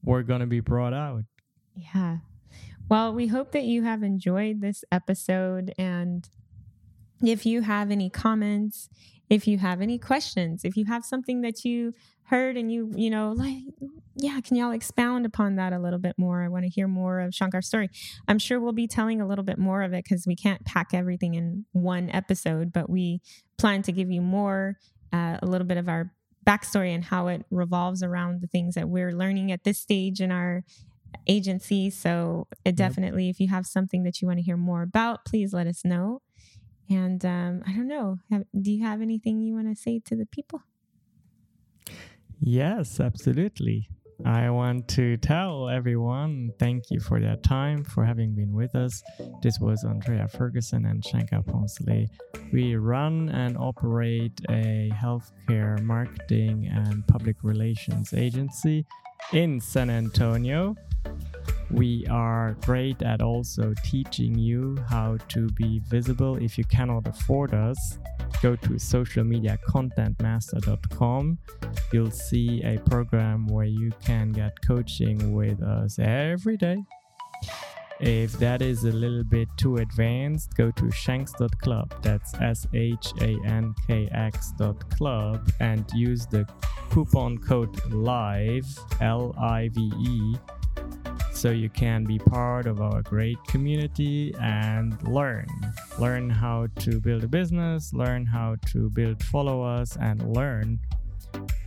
[0.04, 1.24] were going to be brought out.
[1.76, 2.18] Yeah.
[2.90, 5.74] Well, we hope that you have enjoyed this episode.
[5.78, 6.28] And
[7.22, 8.90] if you have any comments,
[9.30, 11.94] if you have any questions, if you have something that you
[12.24, 13.58] heard and you, you know, like,
[14.16, 16.44] yeah, can y'all expound upon that a little bit more?
[16.44, 17.90] I want to hear more of Shankar's story.
[18.28, 20.94] I'm sure we'll be telling a little bit more of it because we can't pack
[20.94, 23.22] everything in one episode, but we
[23.58, 24.78] plan to give you more,
[25.12, 26.14] uh, a little bit of our
[26.48, 30.32] backstory and how it revolves around the things that we're learning at this stage in
[30.32, 30.64] our
[31.28, 31.90] agency.
[31.90, 35.54] So it definitely, if you have something that you want to hear more about, please
[35.54, 36.22] let us know.
[36.90, 40.16] And um, I don't know, have, do you have anything you want to say to
[40.16, 40.62] the people?
[42.40, 43.90] Yes, absolutely.
[44.26, 49.04] I want to tell everyone thank you for their time, for having been with us.
[49.44, 52.10] This was Antréa Ferguson and Shankar Poncelet.
[52.52, 58.86] We run and operate a healthcare marketing and public relations agency
[59.34, 60.76] in San Antonio.
[61.70, 67.54] We are great at also teaching you how to be visible if you cannot afford
[67.54, 68.00] us.
[68.42, 71.38] Go to socialmediacontentmaster.com.
[71.92, 76.78] You'll see a program where you can get coaching with us every day.
[78.00, 81.96] If that is a little bit too advanced, go to shankx.club.
[82.04, 86.48] That's S H A N K X.club and use the
[86.92, 88.68] coupon code LIVE,
[89.02, 90.36] L I V E,
[91.38, 95.46] so you can be part of our great community and learn.
[96.00, 100.80] Learn how to build a business, learn how to build followers, and learn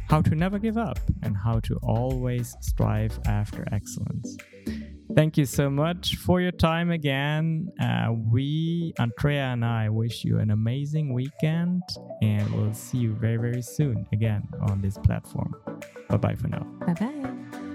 [0.09, 4.37] how to never give up and how to always strive after excellence.
[5.15, 7.71] Thank you so much for your time again.
[7.81, 11.83] Uh, we, Antréa and I, wish you an amazing weekend
[12.23, 15.55] and we'll see you very, very soon again on this platform.
[16.09, 16.65] Bye bye for now.
[16.87, 17.70] Bye bye.